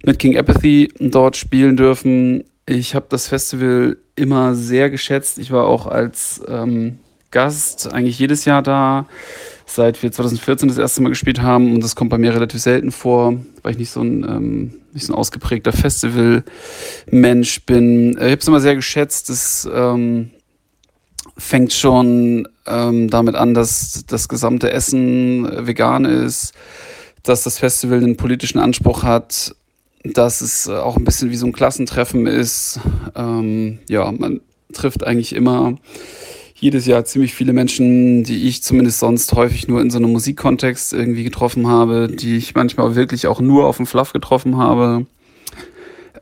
[0.03, 2.43] mit King Apathy dort spielen dürfen.
[2.65, 5.39] Ich habe das Festival immer sehr geschätzt.
[5.39, 6.99] Ich war auch als ähm,
[7.31, 9.05] Gast eigentlich jedes Jahr da,
[9.65, 11.73] seit wir 2014 das erste Mal gespielt haben.
[11.73, 15.05] Und das kommt bei mir relativ selten vor, weil ich nicht so ein, ähm, nicht
[15.05, 18.17] so ein ausgeprägter Festival-Mensch bin.
[18.17, 19.29] Äh, Ich habe es immer sehr geschätzt.
[19.29, 20.31] Es ähm,
[21.37, 26.53] fängt schon ähm, damit an, dass das gesamte Essen äh, vegan ist,
[27.23, 29.55] dass das Festival einen politischen Anspruch hat,
[30.13, 32.79] dass es äh, auch ein bisschen wie so ein Klassentreffen ist.
[33.15, 34.41] Ähm, ja, man
[34.73, 35.75] trifft eigentlich immer
[36.59, 40.93] jedes Jahr ziemlich viele Menschen, die ich zumindest sonst häufig nur in so einem Musikkontext
[40.93, 45.05] irgendwie getroffen habe, die ich manchmal wirklich auch nur auf dem Fluff getroffen habe.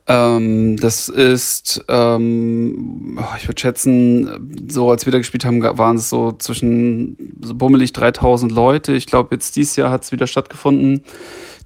[0.08, 5.96] Ähm, das ist, ähm, oh, ich würde schätzen, so als wir da gespielt haben, waren
[5.96, 8.94] es so zwischen so bummelig 3000 Leute.
[8.94, 11.02] Ich glaube, jetzt dieses Jahr hat es wieder stattgefunden.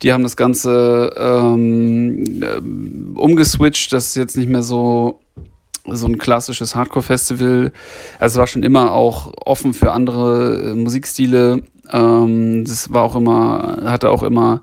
[0.01, 3.91] Die haben das Ganze ähm, ähm, umgeswitcht.
[3.91, 5.19] Das ist jetzt nicht mehr so
[5.91, 7.71] so ein klassisches Hardcore-Festival.
[8.19, 11.63] Also es war schon immer auch offen für andere äh, Musikstile.
[11.91, 14.61] Ähm, das war auch immer, hatte auch immer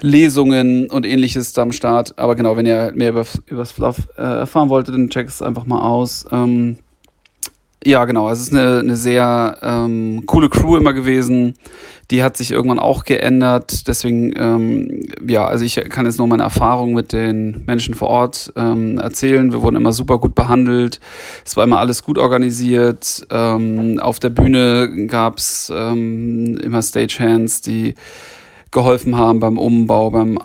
[0.00, 2.18] Lesungen und ähnliches da am Start.
[2.18, 5.42] Aber genau, wenn ihr mehr über, über das Fluff äh, erfahren wolltet, dann checkt es
[5.42, 6.24] einfach mal aus.
[6.30, 6.78] Ähm,
[7.84, 11.54] ja, genau, es ist eine, eine sehr ähm, coole Crew immer gewesen.
[12.10, 13.86] Die hat sich irgendwann auch geändert.
[13.86, 18.52] Deswegen, ähm, ja, also ich kann jetzt nur meine Erfahrung mit den Menschen vor Ort
[18.56, 19.52] ähm, erzählen.
[19.52, 21.00] Wir wurden immer super gut behandelt.
[21.44, 23.26] Es war immer alles gut organisiert.
[23.30, 27.94] Ähm, auf der Bühne gab's ähm, immer Stagehands, die
[28.70, 30.38] geholfen haben beim Umbau, beim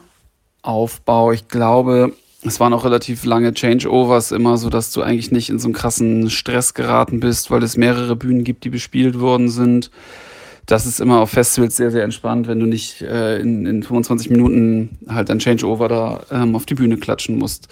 [0.62, 1.32] Aufbau.
[1.32, 2.14] Ich glaube,
[2.46, 5.74] es waren auch relativ lange Changeovers immer, so dass du eigentlich nicht in so einen
[5.74, 9.92] krassen Stress geraten bist, weil es mehrere Bühnen gibt, die bespielt worden sind.
[10.66, 14.30] Das ist immer auf Festivals sehr, sehr entspannt, wenn du nicht äh, in, in 25
[14.30, 17.68] Minuten halt ein Changeover da ähm, auf die Bühne klatschen musst.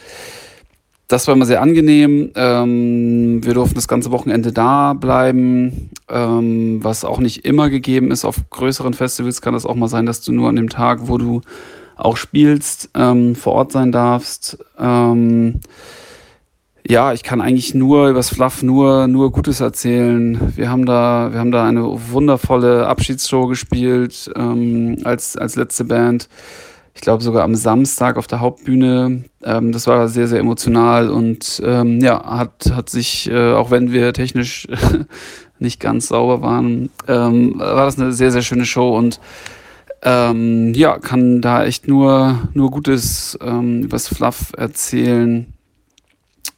[1.07, 2.31] Das war immer sehr angenehm.
[2.35, 8.23] Ähm, wir durften das ganze Wochenende da bleiben, ähm, was auch nicht immer gegeben ist.
[8.23, 11.17] Auf größeren Festivals kann es auch mal sein, dass du nur an dem Tag, wo
[11.17, 11.41] du
[12.01, 14.57] auch spielst, ähm, vor Ort sein darfst.
[14.77, 15.61] Ähm,
[16.87, 20.53] ja, ich kann eigentlich nur übers Fluff nur, nur Gutes erzählen.
[20.55, 26.27] Wir haben da, wir haben da eine wundervolle Abschiedsshow gespielt ähm, als, als letzte Band.
[26.93, 29.23] Ich glaube sogar am Samstag auf der Hauptbühne.
[29.43, 33.91] Ähm, das war sehr, sehr emotional und ähm, ja, hat, hat sich, äh, auch wenn
[33.91, 34.67] wir technisch
[35.59, 39.19] nicht ganz sauber waren, ähm, war das eine sehr, sehr schöne Show und
[40.03, 45.53] ähm, ja, kann da echt nur, nur Gutes ähm, übers Fluff erzählen.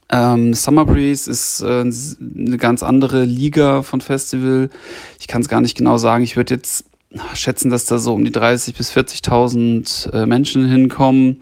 [0.10, 4.70] Ähm, Summer Breeze ist äh, eine ganz andere Liga von Festival.
[5.20, 6.24] Ich kann es gar nicht genau sagen.
[6.24, 6.86] Ich würde jetzt
[7.34, 11.42] schätzen, dass da so um die 30.000 bis 40.000 äh, Menschen hinkommen.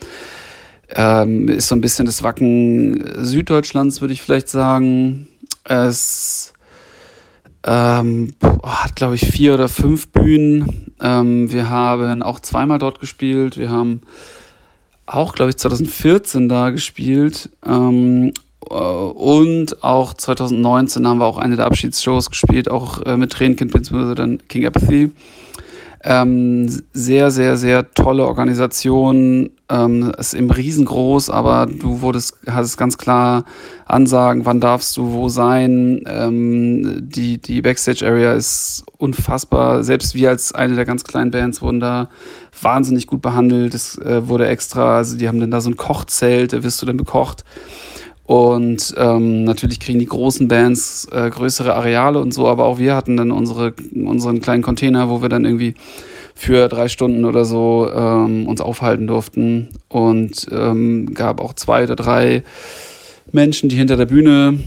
[0.94, 5.28] Ähm, ist so ein bisschen das Wacken Süddeutschlands, würde ich vielleicht sagen.
[5.64, 6.51] Es
[7.66, 8.34] ähm,
[8.64, 10.94] hat, glaube ich, vier oder fünf Bühnen.
[11.02, 13.58] Ähm, wir haben auch zweimal dort gespielt.
[13.58, 14.02] Wir haben
[15.06, 17.50] auch, glaube ich, 2014 da gespielt.
[17.66, 18.34] Ähm,
[18.70, 23.72] äh, und auch 2019 haben wir auch eine der Abschiedsshows gespielt, auch äh, mit Tränenkind
[23.72, 24.16] bzw.
[24.16, 25.12] dann King Apathy.
[26.04, 29.52] Ähm, sehr, sehr, sehr tolle Organisation.
[29.70, 33.46] Ähm, ist eben riesengroß, aber du wurdest, hast ganz klar
[33.86, 36.04] Ansagen, wann darfst du wo sein.
[36.08, 39.84] Ähm, die, die Backstage-Area ist unfassbar.
[39.84, 42.10] Selbst wir als eine der ganz kleinen Bands wurden da
[42.60, 43.76] wahnsinnig gut behandelt.
[43.76, 46.88] Es äh, wurde extra, also die haben dann da so ein Kochzelt, da wirst du
[46.88, 47.46] dann bekocht.
[48.32, 52.96] Und ähm, natürlich kriegen die großen Bands äh, größere Areale und so, aber auch wir
[52.96, 55.74] hatten dann unsere, unseren kleinen Container, wo wir dann irgendwie
[56.34, 59.68] für drei Stunden oder so ähm, uns aufhalten durften.
[59.90, 62.44] Und ähm, gab auch zwei oder drei
[63.34, 64.60] Menschen, die hinter der Bühne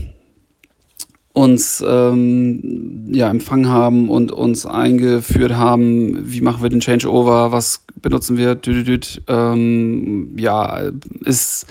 [1.34, 7.84] uns ähm, ja, empfangen haben und uns eingeführt haben, wie machen wir den Changeover, was
[8.00, 10.90] benutzen wir, düdüdüd, ähm, ja,
[11.24, 11.66] ist,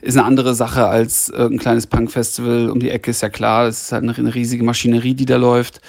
[0.00, 3.82] ist eine andere Sache als ein kleines Punk-Festival um die Ecke, ist ja klar, es
[3.82, 5.82] ist halt eine, riesige Maschinerie, die da läuft.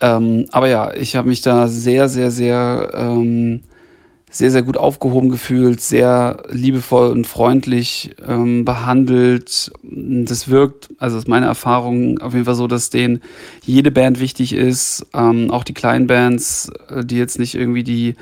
[0.00, 3.62] Ähm, aber ja, ich habe mich da sehr, sehr, sehr ähm,
[4.30, 9.72] sehr, sehr gut aufgehoben gefühlt, sehr liebevoll und freundlich ähm, behandelt.
[9.82, 13.22] Das wirkt, also ist meine Erfahrung auf jeden Fall so, dass denen
[13.64, 18.16] jede Band wichtig ist, ähm, auch die kleinen Bands, äh, die jetzt nicht irgendwie die,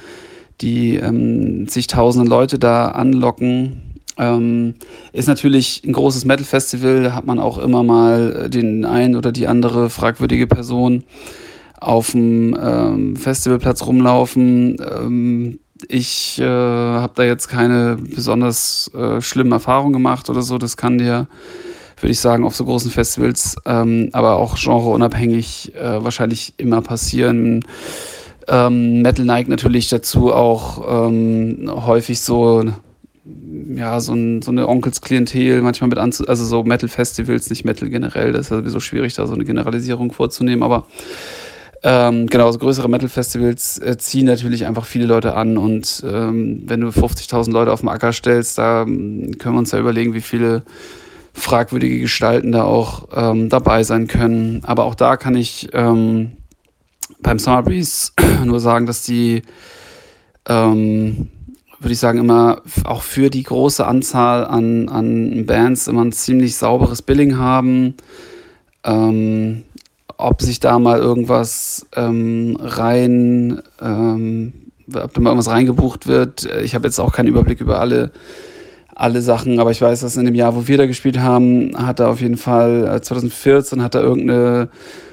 [0.60, 3.82] die ähm, zigtausende Leute da anlocken.
[4.16, 4.76] Ähm,
[5.12, 9.46] ist natürlich ein großes Metal-Festival, da hat man auch immer mal den einen oder die
[9.46, 11.04] andere fragwürdige Person
[11.78, 14.76] auf dem ähm, Festivalplatz rumlaufen.
[14.80, 20.58] Ähm, ich äh, habe da jetzt keine besonders äh, schlimmen Erfahrungen gemacht oder so.
[20.58, 21.26] Das kann dir,
[22.00, 27.64] würde ich sagen, auf so großen Festivals, ähm, aber auch genreunabhängig äh, wahrscheinlich immer passieren.
[28.48, 32.64] Ähm, Metal neigt natürlich dazu auch ähm, häufig so
[33.74, 38.32] ja, so, ein, so eine Onkelsklientel manchmal mit anzu, also so Metal-Festivals, nicht Metal generell,
[38.32, 40.86] das ist ja sowieso schwierig, da so eine Generalisierung vorzunehmen, aber
[41.88, 46.80] ähm, genau, so größere Metal-Festivals äh, ziehen natürlich einfach viele Leute an und ähm, wenn
[46.80, 50.20] du 50.000 Leute auf dem Acker stellst, da ähm, können wir uns ja überlegen, wie
[50.20, 50.64] viele
[51.32, 54.62] fragwürdige Gestalten da auch ähm, dabei sein können.
[54.64, 56.32] Aber auch da kann ich ähm,
[57.20, 58.10] beim Summer Breeze
[58.44, 59.42] nur sagen, dass die,
[60.48, 61.28] ähm,
[61.78, 66.56] würde ich sagen, immer auch für die große Anzahl an, an Bands immer ein ziemlich
[66.56, 67.94] sauberes Billing haben.
[68.82, 69.62] Ähm,
[70.18, 74.52] ob sich da mal irgendwas ähm, rein, ähm,
[74.88, 76.48] ob da mal irgendwas reingebucht wird.
[76.62, 78.12] Ich habe jetzt auch keinen Überblick über alle,
[78.94, 82.00] alle Sachen, aber ich weiß, dass in dem Jahr, wo wir da gespielt haben, hat
[82.00, 84.68] er auf jeden Fall, 2014 äh, hat er irgendeine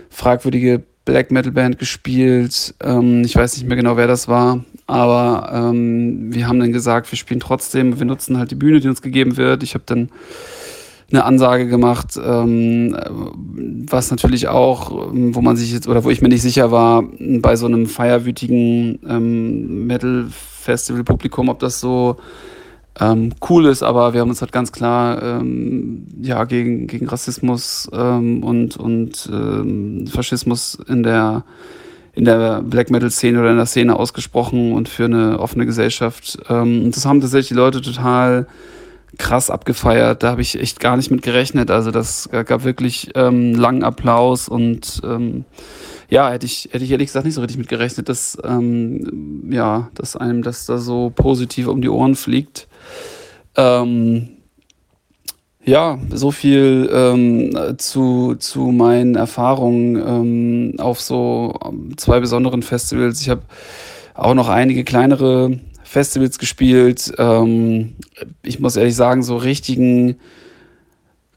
[0.09, 2.75] fragwürdige Black Metal Band gespielt.
[2.81, 7.11] Ähm, ich weiß nicht mehr genau, wer das war, aber ähm, wir haben dann gesagt,
[7.11, 9.63] wir spielen trotzdem, wir nutzen halt die Bühne, die uns gegeben wird.
[9.63, 10.09] Ich habe dann
[11.13, 12.97] eine Ansage gemacht, ähm,
[13.89, 17.55] was natürlich auch, wo man sich jetzt, oder wo ich mir nicht sicher war, bei
[17.55, 22.17] so einem feierwütigen ähm, Metal-Festival-Publikum, ob das so
[22.99, 27.89] ähm, cool ist, aber wir haben uns halt ganz klar ähm, ja, gegen, gegen Rassismus
[27.93, 31.43] ähm, und, und ähm, Faschismus in der,
[32.13, 36.39] in der Black Metal-Szene oder in der Szene ausgesprochen und für eine offene Gesellschaft.
[36.49, 38.47] Ähm, und das haben tatsächlich die Leute total
[39.17, 40.23] krass abgefeiert.
[40.23, 41.71] Da habe ich echt gar nicht mit gerechnet.
[41.71, 45.45] Also das gab wirklich ähm, langen Applaus und ähm,
[46.09, 49.89] ja, hätte ich, hätte ich ehrlich gesagt nicht so richtig mit gerechnet, dass, ähm, ja,
[49.95, 52.67] dass einem das da so positiv um die Ohren fliegt.
[53.55, 54.29] Ähm,
[55.65, 61.57] ja, so viel ähm, zu, zu meinen Erfahrungen ähm, auf so
[61.95, 63.21] zwei besonderen Festivals.
[63.21, 63.43] Ich habe
[64.13, 65.59] auch noch einige kleinere
[65.93, 67.13] Festivals gespielt.
[67.19, 67.93] Ähm,
[68.41, 70.15] ich muss ehrlich sagen, so richtigen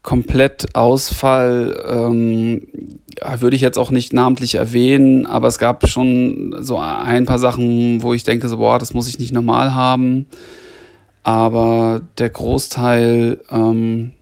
[0.02, 2.66] Komplettausfall ähm,
[3.38, 8.02] würde ich jetzt auch nicht namentlich erwähnen, aber es gab schon so ein paar Sachen,
[8.02, 10.26] wo ich denke, so, boah, das muss ich nicht normal haben.
[11.22, 14.12] Aber der Großteil ähm,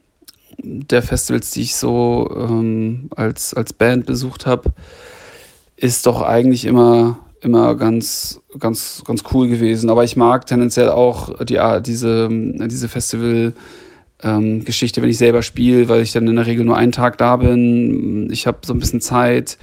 [0.58, 4.72] der Festivals, die ich so ähm, als, als Band besucht habe,
[5.76, 9.90] ist doch eigentlich immer, immer ganz, ganz, ganz cool gewesen.
[9.90, 13.54] Aber ich mag tendenziell auch die, diese, diese Festival-
[14.22, 17.36] ähm, wenn ich selber spiele, weil ich dann in der Regel nur einen Tag da
[17.36, 18.30] bin.
[18.30, 19.58] Ich habe so ein bisschen Zeit.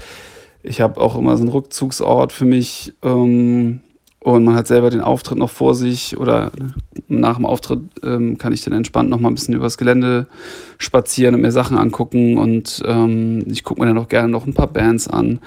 [0.62, 2.94] Ich habe auch immer so einen Rückzugsort für mich.
[3.02, 3.82] Ähm,
[4.24, 6.52] und man hat selber den Auftritt noch vor sich oder
[7.08, 10.28] nach dem Auftritt ähm, kann ich dann entspannt noch mal ein bisschen übers Gelände
[10.78, 14.54] spazieren und mir Sachen angucken und ähm, ich gucke mir dann auch gerne noch ein
[14.54, 15.40] paar Bands an.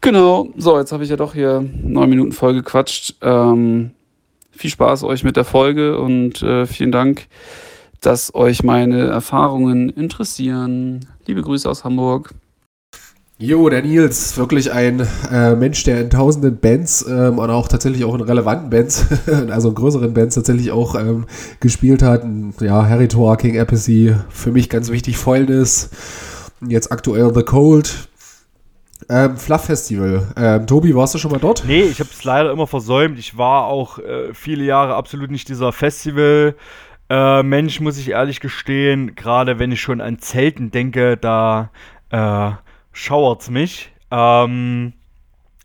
[0.00, 3.16] Genau, so, jetzt habe ich ja doch hier neun Minuten voll gequatscht.
[3.22, 3.92] Ähm,
[4.50, 7.26] viel Spaß euch mit der Folge und äh, vielen Dank
[8.04, 11.06] dass euch meine Erfahrungen interessieren.
[11.26, 12.34] Liebe Grüße aus Hamburg.
[13.36, 18.04] Jo, der Nils, wirklich ein äh, Mensch, der in tausenden Bands ähm, und auch tatsächlich
[18.04, 19.06] auch in relevanten Bands,
[19.50, 21.26] also in größeren Bands tatsächlich auch ähm,
[21.58, 22.24] gespielt hat.
[22.60, 25.90] Ja, Harry Tor, King Apathy, für mich ganz wichtig, Fäulnis.
[26.64, 28.08] Jetzt aktuell The Cold.
[29.08, 30.28] Ähm, Fluff Festival.
[30.36, 31.64] Ähm, Tobi, warst du schon mal dort?
[31.66, 33.18] Nee, ich habe es leider immer versäumt.
[33.18, 36.54] Ich war auch äh, viele Jahre absolut nicht dieser Festival-
[37.10, 41.70] äh, Mensch, muss ich ehrlich gestehen, gerade wenn ich schon an Zelten denke, da
[42.08, 42.52] äh,
[42.94, 43.92] schauert's mich.
[44.10, 44.94] Ähm,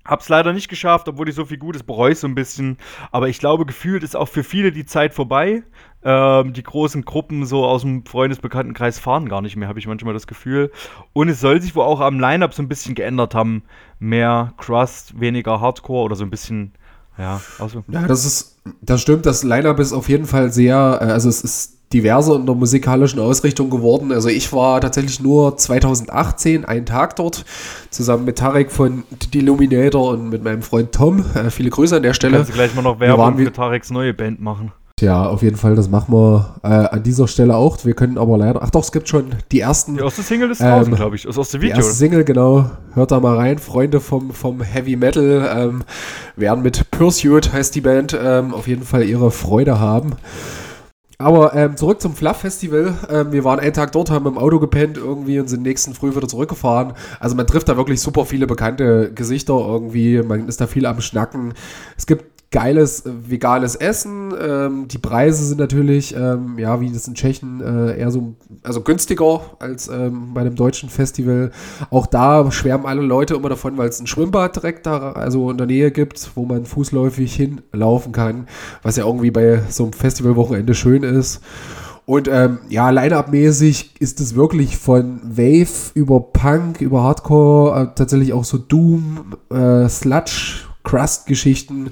[0.04, 2.78] hab's leider nicht geschafft, obwohl ich so viel Gutes bereue so ein bisschen.
[3.12, 5.64] Aber ich glaube, gefühlt ist auch für viele die Zeit vorbei.
[6.04, 10.14] Ähm, die großen Gruppen so aus dem Freundesbekanntenkreis fahren gar nicht mehr, habe ich manchmal
[10.14, 10.72] das Gefühl.
[11.14, 13.64] Und es soll sich wohl auch am Line-Up so ein bisschen geändert haben.
[14.00, 16.74] Mehr Crust, weniger Hardcore oder so ein bisschen
[17.20, 17.84] ja, also.
[17.90, 19.26] Ja, das ist, das stimmt.
[19.26, 23.20] Das Line-Up ist auf jeden Fall sehr, äh, also es ist diverser in der musikalischen
[23.20, 24.12] Ausrichtung geworden.
[24.12, 27.46] Also ich war tatsächlich nur 2018 einen Tag dort,
[27.90, 31.26] zusammen mit Tarek von Deluminator und mit meinem Freund Tom.
[31.34, 32.38] Äh, viele Grüße an der Stelle.
[32.38, 34.72] Kannst du gleich mal noch Werbung für Tareks neue Band machen?
[35.02, 37.78] Ja, auf jeden Fall, das machen wir äh, an dieser Stelle auch.
[37.86, 39.96] Wir können aber leider, ach doch, es gibt schon die ersten.
[39.96, 41.76] Die erste Single ist draußen, ähm, glaube ich, aus dem Video.
[41.76, 42.70] Die erste Single, genau.
[42.94, 43.60] Hört da mal rein.
[43.60, 45.84] Freunde vom, vom Heavy Metal ähm,
[46.36, 50.16] werden mit Pursuit, heißt die Band, ähm, auf jeden Fall ihre Freude haben.
[51.22, 52.98] Aber ähm, zurück zum Fluff Festival.
[53.10, 56.16] Ähm, wir waren einen Tag dort, haben im Auto gepennt irgendwie und sind nächsten Früh
[56.16, 56.94] wieder zurückgefahren.
[57.20, 60.22] Also man trifft da wirklich super viele bekannte Gesichter irgendwie.
[60.22, 61.54] Man ist da viel am Schnacken.
[61.98, 64.34] Es gibt geiles äh, veganes Essen.
[64.40, 68.82] Ähm, die Preise sind natürlich, ähm, ja, wie das in Tschechien, äh, eher so, also
[68.82, 71.52] günstiger als ähm, bei einem deutschen Festival.
[71.92, 75.58] Auch da schwärmen alle Leute immer davon, weil es ein Schwimmbad direkt da, also in
[75.58, 78.48] der Nähe gibt, wo man fußläufig hinlaufen kann,
[78.82, 81.42] was ja irgendwie bei so einem Festivalwochenende schön ist.
[82.10, 88.34] Und ähm, ja, Line-Up-mäßig ist es wirklich von Wave über Punk, über Hardcore, äh, tatsächlich
[88.34, 91.92] auch so Doom, äh, Sludge, Crust-Geschichten.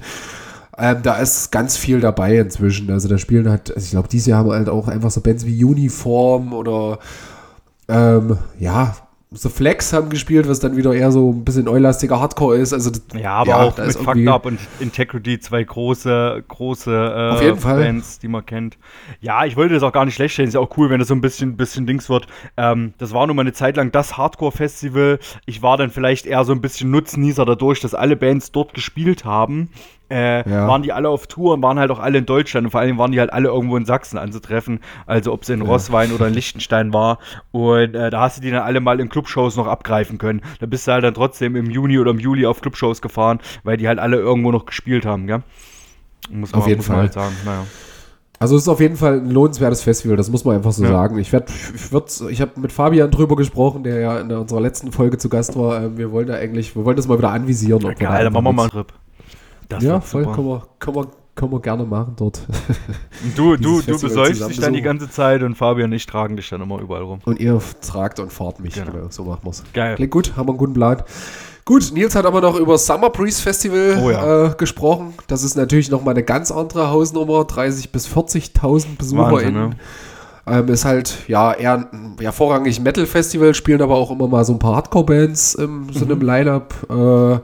[0.78, 2.90] Ähm, da ist ganz viel dabei inzwischen.
[2.90, 5.20] Also da spielen halt, also ich glaube, dieses Jahr haben wir halt auch einfach so
[5.20, 6.98] Bands wie Uniform oder
[7.88, 8.94] ähm, ja,
[9.30, 12.72] The Flex haben gespielt, was dann wieder eher so ein bisschen eulastiger Hardcore ist.
[12.72, 17.42] Also, ja, aber ja, auch mit Fucked Up und Integrity zwei große, große äh, Auf
[17.42, 17.82] jeden Fall.
[17.82, 18.78] Bands, die man kennt.
[19.20, 20.48] Ja, ich wollte das auch gar nicht schlecht stellen.
[20.48, 22.26] Ist ja auch cool, wenn das so ein bisschen, bisschen Dings wird.
[22.56, 25.18] Ähm, das war nun mal eine Zeit lang das Hardcore-Festival.
[25.44, 29.26] Ich war dann vielleicht eher so ein bisschen Nutznießer dadurch, dass alle Bands dort gespielt
[29.26, 29.68] haben
[30.10, 30.66] äh, ja.
[30.66, 32.98] waren die alle auf Tour und waren halt auch alle in Deutschland und vor allem
[32.98, 35.66] waren die halt alle irgendwo in Sachsen anzutreffen, also ob es in ja.
[35.66, 37.18] Rosswein oder in Liechtenstein war
[37.50, 40.42] und äh, da hast du die dann alle mal in Clubshows noch abgreifen können.
[40.60, 43.76] Da bist du halt dann trotzdem im Juni oder im Juli auf Clubshows gefahren, weil
[43.76, 45.42] die halt alle irgendwo noch gespielt haben, gell?
[46.30, 46.96] Muss man, auf jeden muss Fall.
[46.96, 47.64] halt sagen, naja.
[48.40, 50.90] Also es ist auf jeden Fall ein lohnenswertes Festival, das muss man einfach so ja.
[50.90, 51.18] sagen.
[51.18, 54.92] Ich werde, ich, werd, ich habe mit Fabian drüber gesprochen, der ja in unserer letzten
[54.92, 55.82] Folge zu Gast war.
[55.82, 57.82] Ähm, wir wollen da eigentlich, wir wollen das mal wieder anvisieren.
[57.82, 58.92] Ja, geil, dann machen wir mal einen Trip.
[59.68, 62.40] Das ja, voll, können wir, können, wir, können wir gerne machen dort.
[63.36, 66.48] Du, du, du besäufst dich dann die ganze Zeit und Fabian und ich tragen dich
[66.48, 67.18] dann immer überall rum.
[67.24, 68.74] Und ihr tragt und fahrt mich.
[68.74, 68.92] Genau.
[68.92, 69.64] genau so machen wir es.
[69.72, 69.96] Geil.
[69.96, 71.02] Klingt gut, haben wir einen guten Plan.
[71.64, 74.46] Gut, Nils hat aber noch über Summer Breeze Festival oh ja.
[74.46, 75.12] äh, gesprochen.
[75.26, 77.40] Das ist natürlich nochmal eine ganz andere Hausnummer.
[77.40, 79.74] 30.000 bis 40.000 BesucherInnen.
[80.46, 80.58] Ja.
[80.60, 81.90] Ähm, ist halt ja eher
[82.20, 86.20] ja, vorrangig Metal-Festival, spielen aber auch immer mal so ein paar Hardcore-Bands im so einem
[86.20, 86.24] mhm.
[86.24, 86.74] Line-Up.
[86.88, 87.40] Äh,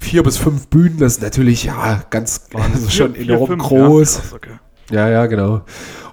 [0.00, 4.16] vier bis fünf Bühnen, das ist natürlich ja ganz also schon vier, enorm fünf, groß.
[4.16, 4.50] Ja, okay.
[4.90, 5.62] Ja, ja, genau.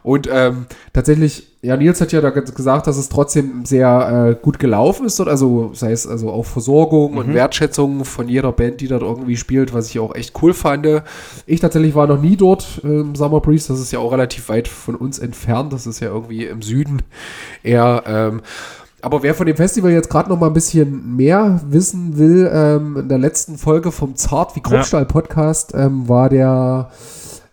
[0.03, 4.57] Und ähm, tatsächlich, ja, Nils hat ja da gesagt, dass es trotzdem sehr äh, gut
[4.57, 8.87] gelaufen ist dort, also sei es also auch Versorgung und Wertschätzung von jeder Band, die
[8.87, 10.87] dort irgendwie spielt, was ich auch echt cool fand.
[11.45, 14.47] Ich tatsächlich war noch nie dort äh, im Summer Breeze, das ist ja auch relativ
[14.47, 17.01] weit von uns entfernt, das ist ja irgendwie im Süden
[17.63, 18.03] eher.
[18.05, 18.41] Ähm,
[19.01, 22.97] aber wer von dem Festival jetzt gerade noch mal ein bisschen mehr wissen will, ähm,
[22.97, 26.89] in der letzten Folge vom Zart wie Kruppstahl Podcast ähm, war der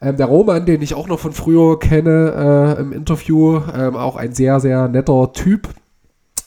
[0.04, 4.16] ähm, der Roman, den ich auch noch von früher kenne äh, im Interview, ähm, auch
[4.16, 5.68] ein sehr, sehr netter Typ,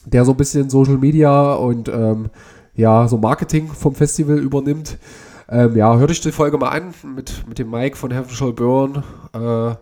[0.04, 2.30] der so ein bisschen Social Media und ähm,
[2.74, 4.98] ja, so Marketing vom Festival übernimmt.
[5.48, 8.52] Ähm, ja, hört euch die Folge mal an mit, mit dem Mike von Heaven Shall
[8.52, 9.02] Burn,
[9.34, 9.74] äh,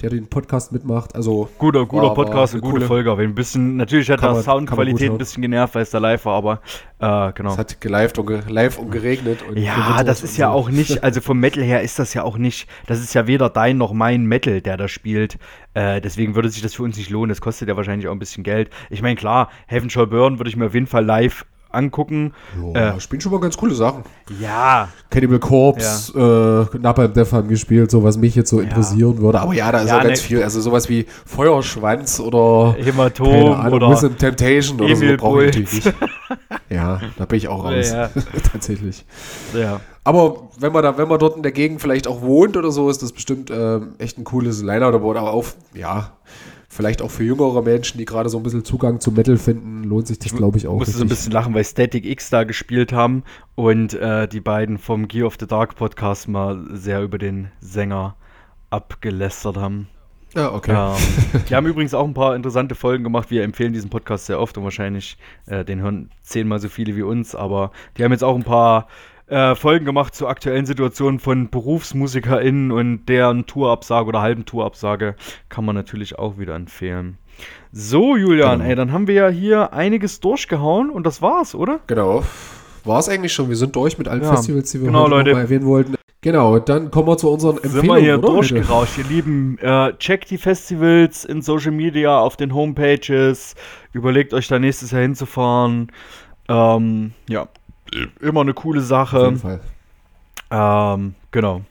[0.00, 1.16] der den Podcast mitmacht.
[1.16, 3.10] Also Guter, guter war- war Podcast, eine eine gute coole- Folge.
[3.10, 6.36] Aber ein bisschen, natürlich hat da Soundqualität ein bisschen genervt, weil es da live war,
[6.36, 6.60] aber
[7.00, 7.50] äh, genau.
[7.52, 9.40] Es hat geleift und ge live und geregnet.
[9.48, 10.52] Und Ja, das ist ja so.
[10.56, 13.50] auch nicht, also vom Metal her ist das ja auch nicht, das ist ja weder
[13.50, 15.36] dein noch mein Metal, der da spielt.
[15.74, 17.30] Äh, deswegen würde sich das für uns nicht lohnen.
[17.30, 18.70] Das kostet ja wahrscheinlich auch ein bisschen Geld.
[18.90, 22.32] Ich meine, klar, Heaven Shall Burn würde ich mir auf jeden Fall live angucken.
[22.74, 24.02] Ja, äh, spielen schon mal ganz coole Sachen.
[24.40, 29.40] Ja, Cannibal Corpse, äh, Napalm Death haben gespielt, so was mich jetzt so interessieren würde.
[29.40, 30.42] Aber ja, da ist Ja, auch ganz ne- viel.
[30.42, 35.84] Also sowas wie Feuerschwanz oder Hämatom Ahnung, oder Temptation oder so Emil brauche ich natürlich
[35.84, 35.94] nicht.
[36.70, 37.90] Ja, da bin ich auch raus.
[37.90, 38.10] Ja.
[38.52, 39.06] Tatsächlich.
[39.54, 39.80] ja.
[40.04, 42.90] Aber wenn man da, wenn man dort in der Gegend vielleicht auch wohnt oder so,
[42.90, 45.44] ist das bestimmt ähm, echt ein cooles Liner oder auch,
[45.74, 46.12] ja,
[46.68, 50.06] vielleicht auch für jüngere Menschen, die gerade so ein bisschen Zugang zu Metal finden, lohnt
[50.06, 50.78] sich das, glaube ich, auch.
[50.78, 54.78] musste so ein bisschen lachen, weil Static X da gespielt haben und äh, die beiden
[54.78, 58.16] vom Gear of the Dark Podcast mal sehr über den Sänger
[58.70, 59.88] abgelästert haben.
[60.34, 60.72] Ja, okay.
[60.78, 63.30] Ähm, die haben übrigens auch ein paar interessante Folgen gemacht.
[63.30, 65.16] Wir empfehlen diesen Podcast sehr oft und wahrscheinlich
[65.46, 67.34] äh, den hören zehnmal so viele wie uns.
[67.34, 68.88] Aber die haben jetzt auch ein paar
[69.28, 75.14] äh, Folgen gemacht zur aktuellen Situation von BerufsmusikerInnen und deren Tourabsage oder halben Tourabsage.
[75.48, 77.18] Kann man natürlich auch wieder empfehlen.
[77.72, 78.70] So, Julian, Genau.
[78.70, 81.80] ey, dann haben wir ja hier einiges durchgehauen und das war's, oder?
[81.86, 82.22] Genau.
[82.84, 83.48] War es eigentlich schon.
[83.48, 85.30] Wir sind durch mit allen Ja, Festivals, die wir genau, heute Leute.
[85.30, 85.94] noch mal erwähnen wollten.
[86.20, 88.28] Genau, dann kommen wir zu unseren Sind wir Empfehlungen, hier oder?
[88.32, 89.56] durchgerauscht, ihr Lieben.
[89.58, 93.54] Äh, checkt die Festivals in Social Media, auf den Homepages.
[93.92, 95.92] Überlegt euch da nächstes Jahr hinzufahren.
[96.48, 97.46] Ähm, ja,
[98.20, 99.24] immer eine coole Auf Sache.
[99.24, 99.60] jeden Fall.
[100.50, 101.62] Ähm, genau.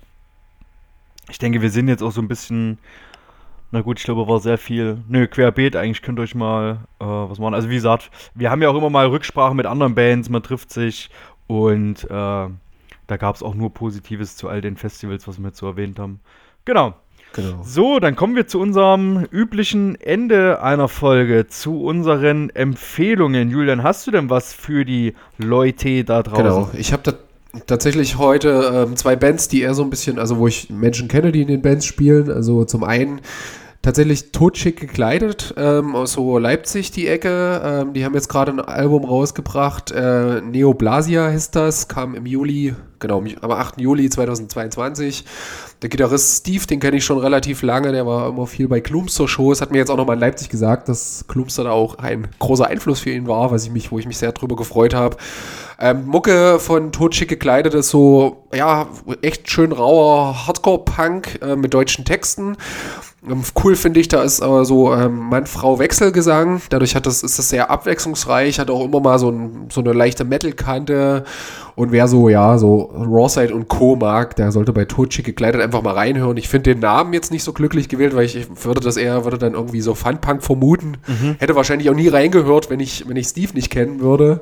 [1.29, 2.77] Ich denke, wir sind jetzt auch so ein bisschen.
[3.71, 5.03] Na gut, ich glaube, war sehr viel.
[5.09, 7.53] Nö, querbeet eigentlich könnt ihr euch mal äh, was machen.
[7.53, 10.71] Also, wie gesagt, wir haben ja auch immer mal Rücksprache mit anderen Bands, man trifft
[10.71, 11.09] sich
[11.47, 15.57] und äh, da gab es auch nur Positives zu all den Festivals, was wir jetzt
[15.57, 16.21] so erwähnt haben.
[16.63, 16.93] Genau.
[17.37, 17.61] Genau.
[17.63, 23.51] So, dann kommen wir zu unserem üblichen Ende einer Folge, zu unseren Empfehlungen.
[23.51, 26.43] Julian, hast du denn was für die Leute da draußen?
[26.43, 26.69] Genau.
[26.73, 27.13] Ich habe da
[27.67, 31.31] tatsächlich heute ähm, zwei Bands, die eher so ein bisschen, also wo ich Menschen kenne,
[31.31, 32.31] die in den Bands spielen.
[32.31, 33.21] Also zum einen
[33.87, 37.61] tatsächlich totschick gekleidet, ähm, aus so Leipzig die Ecke.
[37.63, 39.91] Ähm, die haben jetzt gerade ein Album rausgebracht.
[39.91, 43.79] Äh, Neoplasia heißt das, kam im Juli, genau, am 8.
[43.79, 45.23] Juli 2022.
[45.81, 49.61] Der Gitarrist Steve, den kenne ich schon relativ lange, der war immer viel bei Klumster-Shows,
[49.61, 52.99] hat mir jetzt auch nochmal in Leipzig gesagt, dass Klumster da auch ein großer Einfluss
[52.99, 55.15] für ihn war, was ich mich, wo ich mich sehr drüber gefreut habe.
[55.79, 58.87] Ähm, Mucke von Totschick gekleidet ist so, ja,
[59.21, 62.57] echt schön rauer Hardcore-Punk äh, mit deutschen Texten.
[63.61, 66.61] Cool finde ich, da ist aber so ähm, Mann-Frau-Wechselgesang.
[66.69, 69.93] Dadurch hat das, ist das sehr abwechslungsreich, hat auch immer mal so, ein, so eine
[69.93, 71.23] leichte Metal-Kante.
[71.77, 73.95] Und wer so, ja, so Rawside und Co.
[73.95, 76.35] mag, der sollte bei Totschick gekleidet einfach mal reinhören.
[76.35, 79.25] Ich finde den Namen jetzt nicht so glücklich gewählt, weil ich, ich würde das eher,
[79.25, 80.97] würde dann irgendwie so Fun-Punk vermuten.
[81.37, 84.41] Hätte wahrscheinlich auch nie reingehört, wenn ich, wenn ich Steve nicht kennen würde.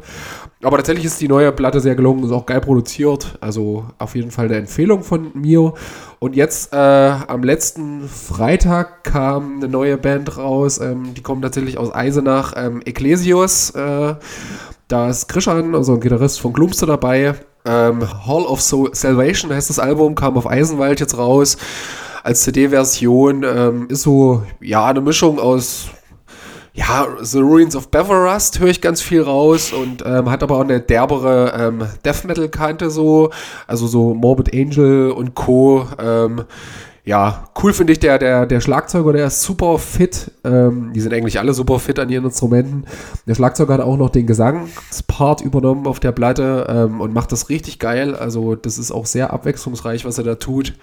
[0.64, 3.38] Aber tatsächlich ist die neue Platte sehr gelungen, ist auch geil produziert.
[3.42, 5.74] Also auf jeden Fall eine Empfehlung von mir.
[6.20, 10.80] Und jetzt äh, am letzten Freitag kam eine neue Band raus.
[10.80, 12.54] Ähm, die kommen tatsächlich aus Eisenach.
[12.56, 13.72] Ähm, Ecclesios.
[13.72, 14.16] Äh,
[14.88, 17.36] da ist Krishan, also ein Gitarrist von Glumster dabei.
[17.66, 21.58] Ähm, Hall of so Salvation heißt das Album, kam auf Eisenwald jetzt raus.
[22.24, 25.90] Als CD-Version ähm, ist so, ja, eine Mischung aus
[26.76, 30.64] ja, The Ruins of Beverrust höre ich ganz viel raus und ähm, hat aber auch
[30.64, 33.30] eine derbere ähm, Death Metal Kante so,
[33.66, 35.88] also so Morbid Angel und Co.
[35.98, 36.44] Ähm,
[37.06, 40.32] ja, cool finde ich der, der, der Schlagzeuger, der ist super fit.
[40.44, 42.86] Ähm, die sind eigentlich alle super fit an ihren Instrumenten.
[43.28, 47.50] Der Schlagzeuger hat auch noch den Gesangspart übernommen auf der Platte ähm, und macht das
[47.50, 48.16] richtig geil.
[48.16, 50.74] Also das ist auch sehr abwechslungsreich, was er da tut.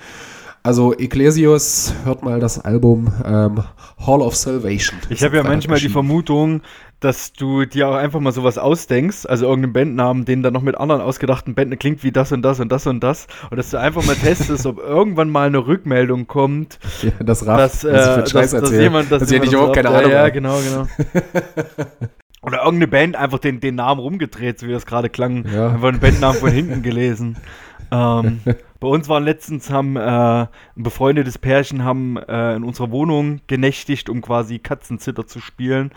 [0.65, 3.65] Also Ecclesios, hört mal das Album ähm,
[4.07, 4.97] Hall of Salvation.
[5.11, 6.63] Ich habe ja manchmal die Vermutung,
[7.01, 10.79] dass du dir auch einfach mal sowas ausdenkst, also irgendeinen Bandnamen, den dann noch mit
[10.79, 13.81] anderen ausgedachten Bänden klingt wie das und das und das und das, und dass du
[13.81, 18.53] einfach mal testest, ob irgendwann mal eine Rückmeldung kommt, ja, das Raff, dass, äh, dass,
[18.53, 19.97] dass jemand, dass, dass ich jemand nicht überhaupt das keine.
[19.97, 20.87] Ahnung Ja, ja, genau, genau.
[22.43, 25.45] Oder irgendeine Band einfach den, den Namen rumgedreht, so wie das gerade klang.
[25.53, 25.71] Ja.
[25.71, 27.37] Einfach einen Bandnamen von hinten gelesen.
[27.95, 28.41] Ähm,
[28.83, 34.11] bei uns waren letztens haben äh, ein befreundetes Pärchen haben äh, in unserer Wohnung genächtigt,
[34.11, 35.93] um quasi Katzenzitter zu spielen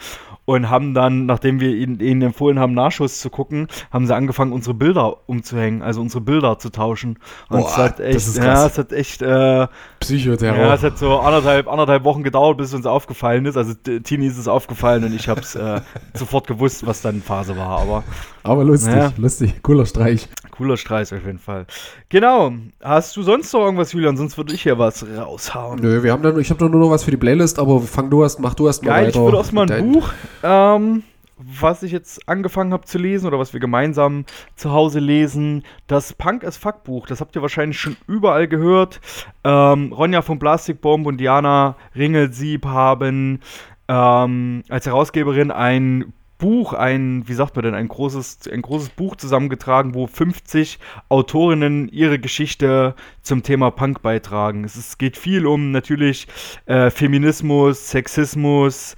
[0.45, 4.53] und haben dann, nachdem wir ihnen, ihnen empfohlen haben, Nachschuss zu gucken, haben sie angefangen,
[4.53, 7.17] unsere Bilder umzuhängen, also unsere Bilder zu tauschen.
[7.49, 8.71] Und Boah, es hat das echt, ist ja, krass.
[8.73, 9.67] es hat echt, äh,
[9.99, 10.59] Psychoterror.
[10.59, 13.57] ja, es hat so anderthalb, anderthalb Wochen gedauert, bis es uns aufgefallen ist.
[13.57, 15.81] Also Tini ist es aufgefallen und ich habe es äh,
[16.13, 17.79] sofort gewusst, was dann Phase war.
[17.81, 18.03] Aber
[18.43, 19.11] Aber lustig, Ja.
[19.17, 20.29] lustig, cooler Streich.
[20.57, 21.65] Cooler Streich auf jeden Fall.
[22.09, 22.53] Genau.
[22.81, 24.17] Hast du sonst noch irgendwas, Julian?
[24.17, 25.79] Sonst würde ich hier was raushauen.
[25.79, 28.09] Nö, wir haben dann, ich habe doch nur noch was für die Playlist, aber fang
[28.09, 29.19] du erst, mach du erst mal Geil, weiter.
[29.19, 30.09] ich würde erstmal mit ein Buch,
[30.43, 31.03] ähm,
[31.37, 34.25] was ich jetzt angefangen habe zu lesen oder was wir gemeinsam
[34.55, 35.63] zu Hause lesen.
[35.87, 39.01] Das Punk as Fuck Buch, das habt ihr wahrscheinlich schon überall gehört.
[39.43, 43.41] Ähm, Ronja von Plastikbomb und Diana Ringelsieb haben
[43.87, 49.15] ähm, als Herausgeberin ein Buch, ein, wie sagt man denn, ein großes, ein großes Buch
[49.15, 50.79] zusammengetragen, wo 50
[51.09, 54.63] Autorinnen ihre Geschichte zum Thema Punk beitragen.
[54.63, 56.27] Es ist, geht viel um natürlich
[56.65, 58.95] äh, Feminismus, Sexismus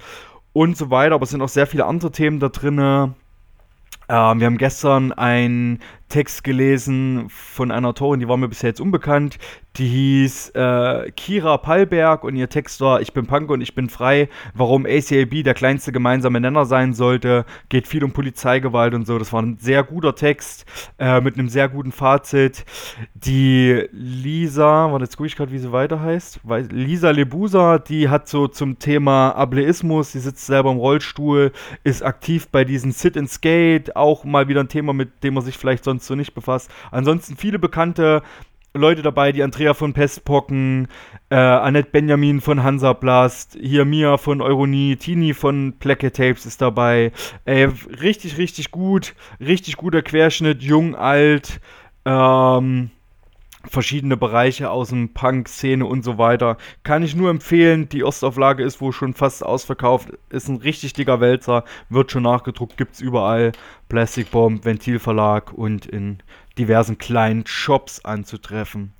[0.52, 2.78] und so weiter, aber es sind auch sehr viele andere Themen da drin.
[2.78, 3.14] Ähm,
[4.08, 9.38] wir haben gestern einen Text gelesen von einer Autorin, die war mir bisher jetzt unbekannt.
[9.76, 13.88] Die hieß äh, Kira Pallberg und ihr Text war Ich bin Punk und ich bin
[13.88, 14.28] frei.
[14.52, 17.44] Warum ACAB der kleinste gemeinsame Nenner sein sollte.
[17.68, 19.18] Geht viel um Polizeigewalt und so.
[19.18, 20.66] Das war ein sehr guter Text
[20.98, 22.64] äh, mit einem sehr guten Fazit.
[23.14, 26.40] Die Lisa, warte, jetzt gucke ich gerade, wie sie weiter heißt.
[26.70, 31.52] Lisa Lebusa, die hat so zum Thema Ableismus, die sitzt selber im Rollstuhl,
[31.84, 35.44] ist aktiv bei diesen Sit and Skate, auch mal wieder ein Thema, mit dem man
[35.44, 36.70] sich vielleicht sonst so nicht befasst.
[36.90, 38.22] Ansonsten viele bekannte
[38.74, 40.88] Leute dabei, die Andrea von Pestpocken,
[41.30, 47.12] äh, Annette Benjamin von Hansaplast, hier Mia von Euronie, Tini von Placket Tapes ist dabei.
[47.44, 47.64] Ey,
[48.00, 51.60] richtig, richtig gut, richtig guter Querschnitt, jung, alt,
[52.04, 52.90] ähm,
[53.64, 56.56] verschiedene Bereiche aus dem Punk-Szene und so weiter.
[56.82, 57.88] Kann ich nur empfehlen.
[57.88, 60.10] Die Ostauflage ist wohl schon fast ausverkauft.
[60.30, 61.64] Ist ein richtig dicker Wälzer.
[61.88, 62.76] Wird schon nachgedruckt.
[62.76, 63.52] Gibt's überall.
[63.88, 66.18] Plastic Bomb, Ventilverlag und in
[66.58, 68.92] diversen kleinen Shops anzutreffen.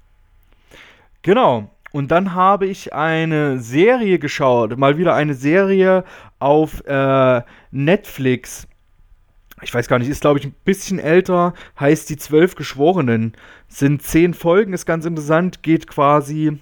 [1.23, 1.71] Genau.
[1.91, 4.77] Und dann habe ich eine Serie geschaut.
[4.77, 6.05] Mal wieder eine Serie
[6.39, 8.68] auf äh, Netflix
[9.63, 13.33] ich weiß gar nicht, ist glaube ich ein bisschen älter, heißt die Zwölf Geschworenen.
[13.69, 16.59] Sind zehn Folgen, ist ganz interessant, geht quasi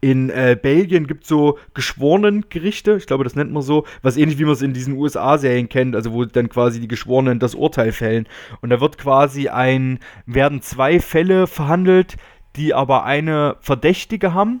[0.00, 4.38] in äh, Belgien gibt es so Geschworenengerichte, ich glaube, das nennt man so, was ähnlich
[4.38, 7.92] wie man es in diesen USA-Serien kennt, also wo dann quasi die Geschworenen das Urteil
[7.92, 8.26] fällen.
[8.60, 12.16] Und da wird quasi ein, werden zwei Fälle verhandelt,
[12.56, 14.60] die aber eine Verdächtige haben.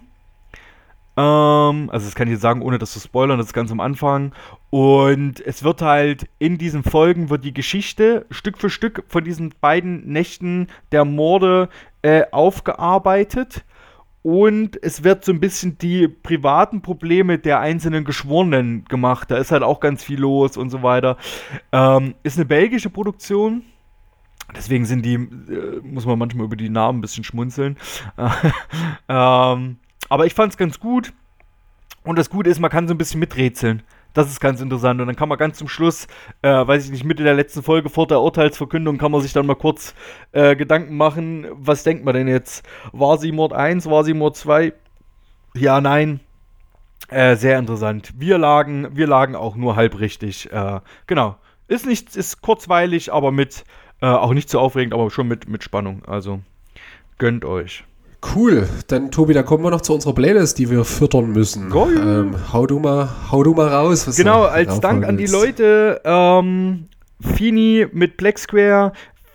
[1.16, 3.80] Ähm, also das kann ich jetzt sagen, ohne das zu spoilern, das ist ganz am
[3.80, 4.32] Anfang.
[4.70, 9.54] Und es wird halt in diesen Folgen wird die Geschichte Stück für Stück von diesen
[9.60, 11.68] beiden Nächten der Morde
[12.02, 13.64] äh, aufgearbeitet.
[14.22, 19.30] Und es wird so ein bisschen die privaten Probleme der einzelnen Geschworenen gemacht.
[19.30, 21.16] Da ist halt auch ganz viel los und so weiter.
[21.72, 23.62] Ähm, ist eine belgische Produktion.
[24.54, 27.76] Deswegen sind die, äh, muss man manchmal über die Namen ein bisschen schmunzeln.
[29.08, 29.78] ähm,
[30.08, 31.12] aber ich fand es ganz gut.
[32.04, 33.82] Und das Gute ist, man kann so ein bisschen miträtseln.
[34.12, 35.00] Das ist ganz interessant.
[35.00, 36.06] Und dann kann man ganz zum Schluss,
[36.42, 39.46] äh, weiß ich nicht, Mitte der letzten Folge vor der Urteilsverkündung, kann man sich dann
[39.46, 39.94] mal kurz
[40.32, 42.66] äh, Gedanken machen, was denkt man denn jetzt?
[42.92, 44.72] War sie Mord 1, war sie Mord 2?
[45.54, 46.20] Ja, nein.
[47.08, 48.12] Äh, sehr interessant.
[48.16, 50.50] Wir lagen, wir lagen auch nur halb richtig.
[50.52, 51.36] Äh, genau.
[51.68, 53.64] Ist nicht, ist kurzweilig, aber mit,
[54.00, 56.04] äh, auch nicht zu aufregend, aber schon mit, mit Spannung.
[56.06, 56.40] Also,
[57.18, 57.84] gönnt euch.
[58.34, 58.68] Cool.
[58.86, 61.70] Dann, Tobi, dann kommen wir noch zu unserer Playlist, die wir füttern müssen.
[61.70, 61.96] Geil.
[61.96, 64.06] Ähm, hau, du mal, hau du mal raus.
[64.16, 65.26] Genau, als Dank an die.
[65.26, 66.88] Leute, ähm,
[67.20, 68.92] Fini mit Black Square.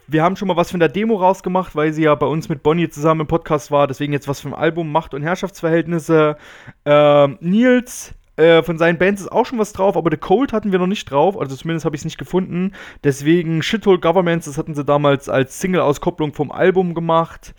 [0.08, 2.64] Wir haben schon mal was von der Demo rausgemacht, weil sie ja bei uns mit
[2.64, 3.88] Bonnie zusammen im Podcast war.
[3.88, 6.38] Deswegen jetzt was vom Album Macht und Herrschaftsverhältnisse.
[6.86, 10.72] Ähm, Nils äh, von seinen Bands ist auch schon was drauf, aber The Cold hatten
[10.72, 11.38] wir noch nicht drauf.
[11.38, 12.72] Also zumindest habe ich es nicht gefunden.
[13.04, 17.54] Deswegen Shithole Governments, das hatten sie damals als Single-Auskopplung vom Album gemacht.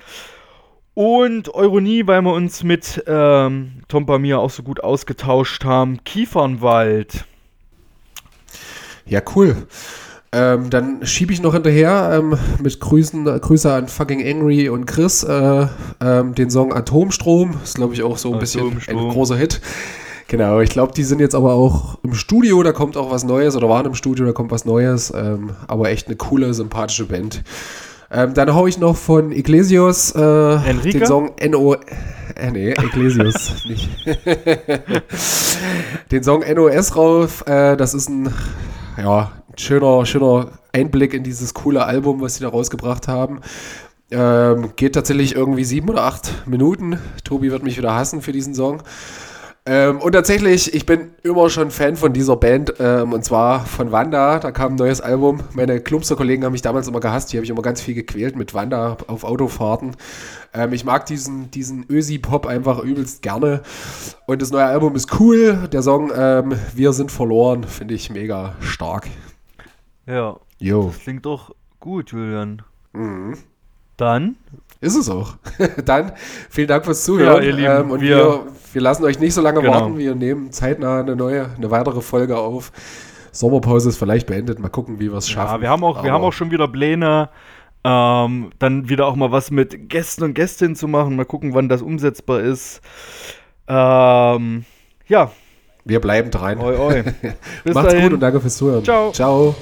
[0.99, 6.03] Und Euronie, weil wir uns mit ähm, Tom Pamir auch so gut ausgetauscht haben.
[6.03, 7.25] Kiefernwald.
[9.07, 9.69] Ja, cool.
[10.33, 15.23] Ähm, dann schiebe ich noch hinterher ähm, mit Grüßen, Grüße an fucking Angry und Chris
[15.23, 15.69] äh,
[16.01, 17.55] ähm, den Song Atomstrom.
[17.63, 19.61] Ist, glaube ich, auch so ein bisschen ein großer Hit.
[20.27, 23.55] Genau, ich glaube, die sind jetzt aber auch im Studio, da kommt auch was Neues
[23.55, 25.13] oder waren im Studio, da kommt was Neues.
[25.15, 27.45] Ähm, aber echt eine coole, sympathische Band.
[28.11, 30.99] Ähm, dann hau ich noch von Iglesias äh, Enrique?
[30.99, 31.75] den Song NO.
[31.75, 33.89] Äh, nee, Iglesias nicht.
[36.11, 37.45] den Song NOS rauf.
[37.47, 38.33] Äh, das ist ein
[38.97, 43.41] ja, schöner, schöner Einblick in dieses coole Album, was sie da rausgebracht haben.
[44.11, 46.99] Ähm, geht tatsächlich irgendwie sieben oder acht Minuten.
[47.25, 48.83] Tobi wird mich wieder hassen für diesen Song.
[49.71, 53.93] Ähm, und tatsächlich, ich bin immer schon Fan von dieser Band ähm, und zwar von
[53.93, 54.39] Wanda.
[54.39, 55.41] Da kam ein neues Album.
[55.53, 57.31] Meine Klubster-Kollegen haben mich damals immer gehasst.
[57.31, 59.95] Die habe ich immer ganz viel gequält mit Wanda auf Autofahrten.
[60.55, 63.61] Ähm, ich mag diesen, diesen Ösi-Pop einfach übelst gerne.
[64.27, 65.69] Und das neue Album ist cool.
[65.71, 69.07] Der Song ähm, Wir sind verloren finde ich mega stark.
[70.07, 70.87] Ja, Jo.
[70.87, 72.63] das klingt doch gut, Julian.
[72.95, 73.37] Mhm.
[73.99, 74.37] Dann,
[74.81, 75.35] Ist es auch.
[75.85, 76.13] Dann
[76.51, 77.43] vielen Dank fürs Zuhören.
[77.43, 79.73] Ja, ihr Lieben, ähm, und wir, wir- wir, lassen euch nicht so lange Genau.
[79.73, 79.99] warten.
[79.99, 82.71] Wir nehmen zeitnah eine neue, eine weitere Folge auf.
[83.33, 84.59] Sommerpause ist vielleicht beendet.
[84.61, 85.57] Mal gucken, wie wir es schaffen.
[85.57, 87.29] ja, wir haben auch, wir haben auch schon wieder Pläne,
[87.85, 91.17] ähm, dann wieder auch mal was mit Gästen und Gästinnen zu machen.
[91.17, 92.81] Mal gucken, wann das umsetzbar ist.
[93.67, 94.65] Ähm,
[95.09, 95.31] ja,
[95.85, 96.59] wir bleiben dran.
[96.59, 97.03] oi, oi.
[97.65, 98.05] Bis Macht's dahin.
[98.05, 98.85] gut und danke fürs Zuhören.
[98.85, 99.11] Ciao.
[99.13, 99.55] Ciao.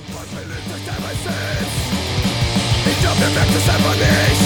[2.86, 4.45] Ich glaub, ihr merkt es einfach nicht.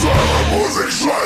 [0.00, 1.19] Aus eurer Musik schreien.